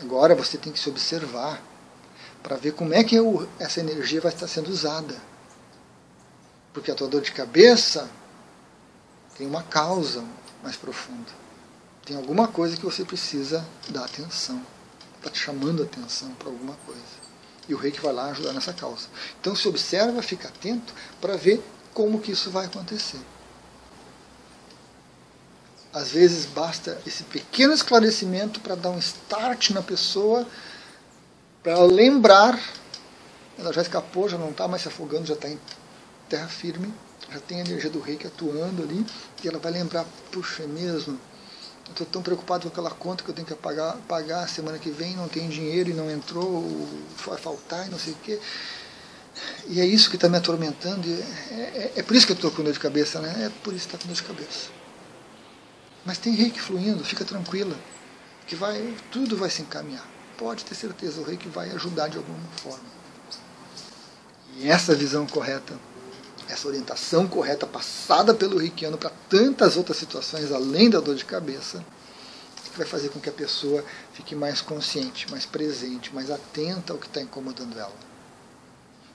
agora 0.00 0.34
você 0.34 0.56
tem 0.56 0.72
que 0.72 0.78
se 0.78 0.88
observar 0.88 1.60
para 2.42 2.56
ver 2.56 2.72
como 2.72 2.94
é 2.94 3.02
que 3.02 3.16
essa 3.58 3.80
energia 3.80 4.20
vai 4.20 4.32
estar 4.32 4.46
sendo 4.46 4.70
usada. 4.70 5.16
Porque 6.72 6.90
a 6.90 6.94
tua 6.94 7.08
dor 7.08 7.22
de 7.22 7.32
cabeça 7.32 8.08
tem 9.36 9.46
uma 9.46 9.62
causa 9.62 10.24
mais 10.62 10.76
profunda. 10.76 11.32
Tem 12.04 12.16
alguma 12.16 12.46
coisa 12.46 12.76
que 12.76 12.84
você 12.84 13.04
precisa 13.04 13.66
dar 13.88 14.04
atenção. 14.04 14.62
Está 15.16 15.30
te 15.30 15.38
chamando 15.38 15.82
a 15.82 15.86
atenção 15.86 16.30
para 16.34 16.48
alguma 16.48 16.74
coisa. 16.86 17.00
E 17.68 17.74
o 17.74 17.76
reiki 17.76 18.00
vai 18.00 18.12
lá 18.12 18.26
ajudar 18.26 18.52
nessa 18.52 18.72
causa. 18.72 19.08
Então 19.40 19.56
se 19.56 19.66
observa, 19.66 20.22
fica 20.22 20.48
atento 20.48 20.94
para 21.20 21.36
ver 21.36 21.60
como 21.92 22.20
que 22.20 22.30
isso 22.30 22.50
vai 22.50 22.66
acontecer. 22.66 23.18
Às 25.92 26.10
vezes 26.10 26.46
basta 26.46 27.00
esse 27.06 27.22
pequeno 27.24 27.72
esclarecimento 27.72 28.60
para 28.60 28.74
dar 28.74 28.90
um 28.90 28.98
start 28.98 29.70
na 29.70 29.82
pessoa, 29.82 30.46
para 31.62 31.78
lembrar, 31.80 32.60
ela 33.58 33.72
já 33.72 33.82
escapou, 33.82 34.28
já 34.28 34.36
não 34.36 34.50
está 34.50 34.68
mais 34.68 34.82
se 34.82 34.88
afogando, 34.88 35.26
já 35.26 35.34
está 35.34 35.48
em 35.48 35.58
terra 36.28 36.48
firme, 36.48 36.92
já 37.32 37.40
tem 37.40 37.58
a 37.58 37.60
energia 37.64 37.90
do 37.90 38.00
reiki 38.00 38.26
atuando 38.26 38.82
ali, 38.82 39.04
e 39.42 39.48
ela 39.48 39.58
vai 39.58 39.72
lembrar, 39.72 40.04
puxa, 40.30 40.64
é 40.64 40.66
mesmo, 40.66 41.18
eu 41.86 41.92
estou 41.92 42.06
tão 42.06 42.22
preocupado 42.22 42.62
com 42.62 42.68
aquela 42.68 42.90
conta 42.90 43.22
que 43.22 43.30
eu 43.30 43.34
tenho 43.34 43.46
que 43.46 43.54
pagar, 43.54 43.96
pagar 44.08 44.48
semana 44.48 44.78
que 44.78 44.90
vem, 44.90 45.14
não 45.14 45.28
tem 45.28 45.48
dinheiro 45.48 45.90
e 45.90 45.94
não 45.94 46.10
entrou, 46.10 46.64
vai 47.24 47.38
faltar 47.38 47.86
e 47.86 47.90
não 47.90 47.98
sei 47.98 48.12
o 48.12 48.16
quê. 48.16 48.40
E 49.68 49.80
é 49.80 49.84
isso 49.84 50.10
que 50.10 50.16
está 50.16 50.28
me 50.28 50.36
atormentando. 50.36 51.08
É, 51.50 51.54
é, 51.54 51.92
é, 51.96 52.02
por 52.02 52.16
isso 52.16 52.26
que 52.26 52.32
eu 52.32 52.36
estou 52.36 52.50
com 52.50 52.62
dor 52.62 52.72
de 52.72 52.80
cabeça, 52.80 53.20
né? 53.20 53.46
É 53.46 53.50
por 53.62 53.74
isso 53.74 53.86
que 53.86 53.94
está 53.94 53.98
com 53.98 54.08
dor 54.08 54.16
de 54.16 54.22
cabeça. 54.22 54.68
Mas 56.06 56.16
tem 56.16 56.32
reiki 56.34 56.60
fluindo, 56.60 57.04
fica 57.04 57.24
tranquila, 57.24 57.76
que 58.46 58.56
vai, 58.56 58.96
tudo 59.10 59.36
vai 59.36 59.50
se 59.50 59.60
encaminhar. 59.60 60.06
Pode 60.38 60.64
ter 60.64 60.74
certeza, 60.74 61.20
o 61.20 61.24
reiki 61.24 61.48
vai 61.48 61.70
ajudar 61.72 62.08
de 62.08 62.16
alguma 62.16 62.38
forma. 62.62 62.96
E 64.56 64.68
essa 64.70 64.94
visão 64.94 65.26
correta 65.26 65.74
essa 66.48 66.68
orientação 66.68 67.26
correta 67.26 67.66
passada 67.66 68.32
pelo 68.32 68.58
reikiano 68.58 68.96
para 68.96 69.10
tantas 69.28 69.76
outras 69.76 69.96
situações 69.96 70.52
além 70.52 70.88
da 70.88 71.00
dor 71.00 71.16
de 71.16 71.24
cabeça, 71.24 71.84
vai 72.76 72.86
fazer 72.86 73.08
com 73.08 73.18
que 73.18 73.28
a 73.28 73.32
pessoa 73.32 73.84
fique 74.12 74.34
mais 74.34 74.60
consciente, 74.60 75.30
mais 75.30 75.46
presente, 75.46 76.14
mais 76.14 76.30
atenta 76.30 76.92
ao 76.92 76.98
que 76.98 77.06
está 77.06 77.20
incomodando 77.20 77.78
ela. 77.78 77.94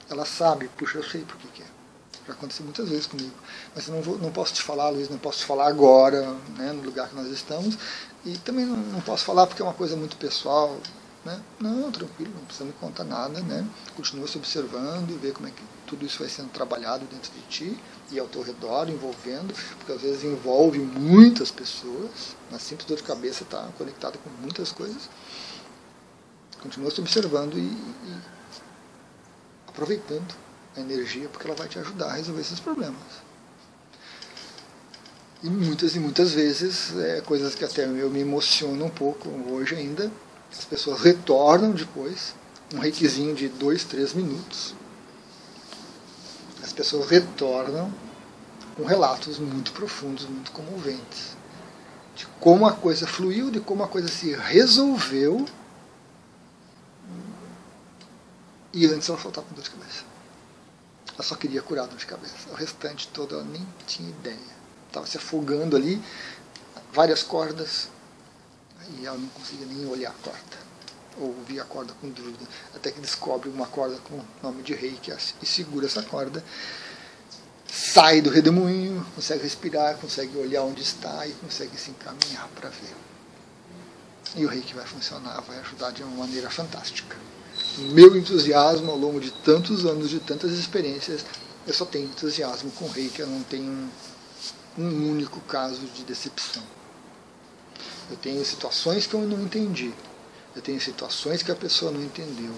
Ela 0.10 0.26
sabe, 0.26 0.68
puxa, 0.78 0.98
eu 0.98 1.04
sei 1.04 1.22
por 1.22 1.38
que 1.38 1.62
é. 1.62 1.66
Já 2.28 2.34
aconteceu 2.34 2.64
muitas 2.64 2.88
vezes 2.90 3.06
comigo. 3.08 3.34
Mas 3.76 3.88
eu 3.88 3.96
não, 3.96 4.02
vou, 4.02 4.18
não 4.18 4.32
posso 4.32 4.54
te 4.54 4.62
falar, 4.62 4.90
Luiz, 4.90 5.10
não 5.10 5.18
posso 5.18 5.40
te 5.40 5.46
falar 5.46 5.68
agora, 5.68 6.36
né, 6.58 6.72
no 6.72 6.84
lugar 6.84 7.10
que 7.10 7.16
nós 7.16 7.28
estamos. 7.28 7.78
E 8.26 8.38
também 8.40 8.66
não, 8.66 8.78
não 8.78 9.02
posso 9.02 9.26
falar 9.26 9.48
porque 9.48 9.62
é 9.62 9.66
uma 9.66 9.74
coisa 9.74 9.96
muito 9.96 10.16
pessoal, 10.18 10.78
né? 11.26 11.40
Não, 11.60 11.92
tranquilo, 11.92 12.32
não 12.36 12.46
precisa 12.46 12.66
me 12.66 12.74
contar 12.74 13.04
nada, 13.04 13.40
né? 13.42 13.68
Continua 13.96 14.28
se 14.28 14.38
observando 14.38 15.10
e 15.12 15.14
vê 15.14 15.32
como 15.32 15.48
é 15.48 15.52
que 15.52 15.64
tudo 15.86 16.06
isso 16.06 16.20
vai 16.20 16.30
sendo 16.30 16.50
trabalhado 16.50 17.06
dentro 17.06 17.32
de 17.32 17.42
ti 17.42 17.80
e 18.12 18.20
ao 18.20 18.28
teu 18.28 18.42
redor, 18.42 18.90
envolvendo, 18.90 19.54
porque 19.78 19.92
às 19.92 20.02
vezes 20.02 20.24
envolve 20.24 20.80
muitas 20.80 21.52
pessoas, 21.52 22.36
na 22.50 22.60
simples 22.60 22.88
dor 22.88 22.98
de 22.98 23.04
cabeça 23.04 23.44
está 23.44 23.68
conectada 23.78 24.18
com 24.18 24.30
muitas 24.42 24.72
coisas. 24.72 25.10
Continua 26.62 26.92
se 26.92 27.02
observando 27.02 27.58
e, 27.58 27.66
e 27.66 28.22
aproveitando 29.68 30.36
a 30.76 30.80
energia, 30.80 31.28
porque 31.30 31.48
ela 31.48 31.56
vai 31.56 31.68
te 31.68 31.80
ajudar 31.80 32.08
a 32.08 32.14
resolver 32.14 32.42
esses 32.42 32.60
problemas. 32.60 33.32
E 35.44 35.50
muitas 35.50 35.96
e 35.96 36.00
muitas 36.00 36.32
vezes, 36.34 36.96
é, 36.98 37.22
coisas 37.22 37.56
que 37.56 37.66
até 37.66 37.86
eu 37.86 38.10
me 38.10 38.20
emociono 38.20 38.86
um 38.86 38.90
pouco 38.90 39.28
hoje 39.50 39.76
ainda, 39.76 40.12
as 40.52 40.66
pessoas 40.66 41.02
retornam 41.02 41.72
depois, 41.72 42.36
um 42.74 42.80
reikizinho 42.80 43.34
de 43.34 43.48
dois, 43.48 43.84
três 43.84 44.14
minutos. 44.14 44.76
As 46.64 46.72
pessoas 46.72 47.10
retornam 47.10 47.92
com 48.76 48.86
relatos 48.86 49.40
muito 49.40 49.72
profundos, 49.72 50.26
muito 50.26 50.52
comoventes. 50.52 51.36
De 52.16 52.28
como 52.40 52.68
a 52.68 52.74
coisa 52.74 53.08
fluiu, 53.08 53.50
de 53.50 53.60
como 53.60 53.84
a 53.84 53.88
coisa 53.88 54.08
se 54.08 54.34
resolveu. 54.34 55.46
E 58.74 58.86
antes 58.86 59.10
ela 59.10 59.20
só 59.20 59.30
com 59.30 59.56
dor 59.56 59.64
de 59.64 59.70
cabeça. 59.72 60.04
Ela 61.22 61.28
só 61.28 61.36
queria 61.36 61.62
curar 61.62 61.86
dor 61.86 62.00
de 62.00 62.06
cabeça. 62.08 62.50
O 62.50 62.56
restante 62.56 63.08
todo 63.10 63.36
ela 63.36 63.44
nem 63.44 63.64
tinha 63.86 64.10
ideia. 64.10 64.40
estava 64.88 65.06
se 65.06 65.18
afogando 65.18 65.76
ali, 65.76 66.02
várias 66.92 67.22
cordas, 67.22 67.90
e 68.98 69.06
ela 69.06 69.20
não 69.20 69.28
conseguia 69.28 69.68
nem 69.68 69.86
olhar 69.86 70.10
a 70.10 70.14
corda, 70.14 70.58
ou 71.20 71.28
ouvir 71.28 71.60
a 71.60 71.64
corda 71.64 71.94
com 72.02 72.10
dúvida, 72.10 72.44
até 72.76 72.92
que 72.92 73.00
descobre 73.00 73.50
uma 73.50 73.68
corda 73.68 73.98
com 74.00 74.16
o 74.16 74.26
nome 74.42 74.64
de 74.64 74.74
reiki 74.74 75.14
e 75.40 75.46
segura 75.46 75.86
essa 75.86 76.02
corda, 76.02 76.44
sai 77.72 78.20
do 78.20 78.32
redemoinho, 78.32 79.06
consegue 79.14 79.44
respirar, 79.44 79.98
consegue 79.98 80.36
olhar 80.40 80.64
onde 80.64 80.82
está 80.82 81.28
e 81.28 81.34
consegue 81.34 81.78
se 81.78 81.92
encaminhar 81.92 82.48
para 82.56 82.70
ver. 82.70 82.96
E 84.36 84.44
o 84.44 84.50
reiki 84.50 84.74
vai 84.74 84.88
funcionar, 84.88 85.40
vai 85.42 85.60
ajudar 85.60 85.92
de 85.92 86.02
uma 86.02 86.26
maneira 86.26 86.50
fantástica. 86.50 87.16
Meu 87.78 88.18
entusiasmo 88.18 88.92
ao 88.92 88.98
longo 88.98 89.20
de 89.20 89.32
tantos 89.32 89.86
anos, 89.86 90.10
de 90.10 90.20
tantas 90.20 90.52
experiências, 90.52 91.26
eu 91.66 91.74
só 91.74 91.86
tenho 91.86 92.06
entusiasmo 92.06 92.70
com 92.72 92.88
reiki, 92.88 93.22
eu 93.22 93.28
não 93.28 93.44
tenho 93.44 93.90
um 94.78 95.10
único 95.10 95.40
caso 95.42 95.82
de 95.96 96.04
decepção. 96.04 96.64
Eu 98.10 98.18
tenho 98.18 98.44
situações 98.44 99.08
que 99.08 99.14
eu 99.14 99.22
não 99.22 99.42
entendi. 99.42 99.94
Eu 100.56 100.62
tenho 100.62 100.82
situações 100.82 101.42
que 101.42 101.52
a 101.52 101.56
pessoa 101.56 101.92
não 101.92 102.04
entendeu. 102.04 102.54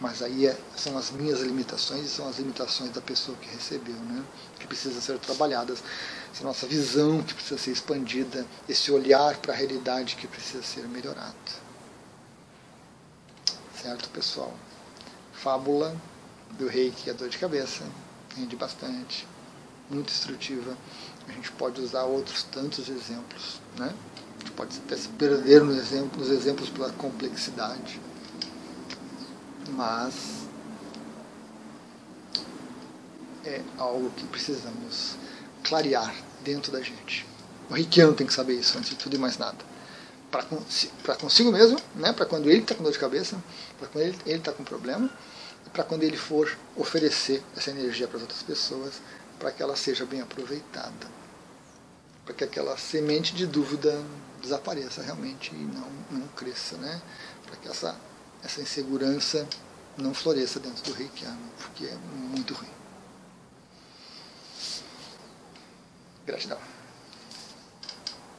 Mas 0.00 0.22
aí 0.22 0.46
é, 0.46 0.56
são 0.76 0.96
as 0.98 1.10
minhas 1.10 1.40
limitações 1.40 2.06
e 2.06 2.08
são 2.08 2.28
as 2.28 2.38
limitações 2.38 2.90
da 2.90 3.00
pessoa 3.00 3.36
que 3.38 3.48
recebeu, 3.48 3.94
né? 3.94 4.22
que 4.58 4.66
precisam 4.66 5.00
ser 5.00 5.18
trabalhadas. 5.18 5.82
Essa 6.32 6.44
nossa 6.44 6.66
visão 6.66 7.22
que 7.22 7.34
precisa 7.34 7.58
ser 7.58 7.70
expandida, 7.70 8.46
esse 8.68 8.92
olhar 8.92 9.36
para 9.38 9.52
a 9.52 9.56
realidade 9.56 10.16
que 10.16 10.26
precisa 10.26 10.62
ser 10.62 10.86
melhorado. 10.88 11.63
Certo, 13.84 14.08
pessoal? 14.08 14.50
Fábula 15.34 15.94
do 16.52 16.66
reiki, 16.66 17.10
a 17.10 17.12
dor 17.12 17.28
de 17.28 17.36
cabeça, 17.36 17.84
rende 18.34 18.56
bastante, 18.56 19.28
muito 19.90 20.08
instrutiva. 20.08 20.74
A 21.28 21.32
gente 21.32 21.52
pode 21.52 21.82
usar 21.82 22.04
outros 22.04 22.44
tantos 22.44 22.88
exemplos, 22.88 23.60
né? 23.76 23.94
A 24.36 24.38
gente 24.38 24.52
pode 24.52 24.78
até 24.78 24.96
se 24.96 25.08
perder 25.08 25.62
nos 25.62 25.76
exemplos, 25.76 26.28
nos 26.28 26.30
exemplos 26.34 26.70
pela 26.70 26.90
complexidade 26.92 28.00
mas 29.72 30.14
é 33.44 33.60
algo 33.76 34.10
que 34.16 34.24
precisamos 34.28 35.16
clarear 35.62 36.14
dentro 36.42 36.72
da 36.72 36.80
gente. 36.80 37.26
O 37.68 37.74
reikiano 37.74 38.14
tem 38.14 38.26
que 38.26 38.32
saber 38.32 38.54
isso 38.54 38.78
antes 38.78 38.90
de 38.90 38.96
tudo 38.96 39.16
e 39.16 39.18
mais 39.18 39.36
nada. 39.36 39.73
Para 41.02 41.14
consigo 41.16 41.52
mesmo, 41.52 41.78
né? 41.94 42.12
para 42.12 42.26
quando 42.26 42.50
ele 42.50 42.62
está 42.62 42.74
com 42.74 42.82
dor 42.82 42.92
de 42.92 42.98
cabeça, 42.98 43.40
para 43.78 43.86
quando 43.86 44.04
ele 44.04 44.18
está 44.26 44.52
com 44.52 44.64
problema, 44.64 45.08
e 45.64 45.70
para 45.70 45.84
quando 45.84 46.02
ele 46.02 46.16
for 46.16 46.58
oferecer 46.76 47.42
essa 47.56 47.70
energia 47.70 48.08
para 48.08 48.16
as 48.16 48.22
outras 48.22 48.42
pessoas, 48.42 48.94
para 49.38 49.52
que 49.52 49.62
ela 49.62 49.76
seja 49.76 50.04
bem 50.04 50.20
aproveitada. 50.20 51.06
Para 52.24 52.34
que 52.34 52.42
aquela 52.42 52.76
semente 52.76 53.34
de 53.34 53.46
dúvida 53.46 54.02
desapareça 54.42 55.02
realmente 55.02 55.54
e 55.54 55.58
não, 55.58 55.88
não 56.10 56.26
cresça. 56.28 56.76
Né? 56.78 57.00
Para 57.46 57.56
que 57.56 57.68
essa 57.68 57.96
essa 58.44 58.60
insegurança 58.60 59.48
não 59.96 60.12
floresça 60.12 60.60
dentro 60.60 60.84
do 60.84 60.92
reikiano, 60.92 61.40
porque 61.58 61.86
é 61.86 61.94
muito 61.94 62.52
ruim. 62.52 62.68
Gratidão. 66.26 66.58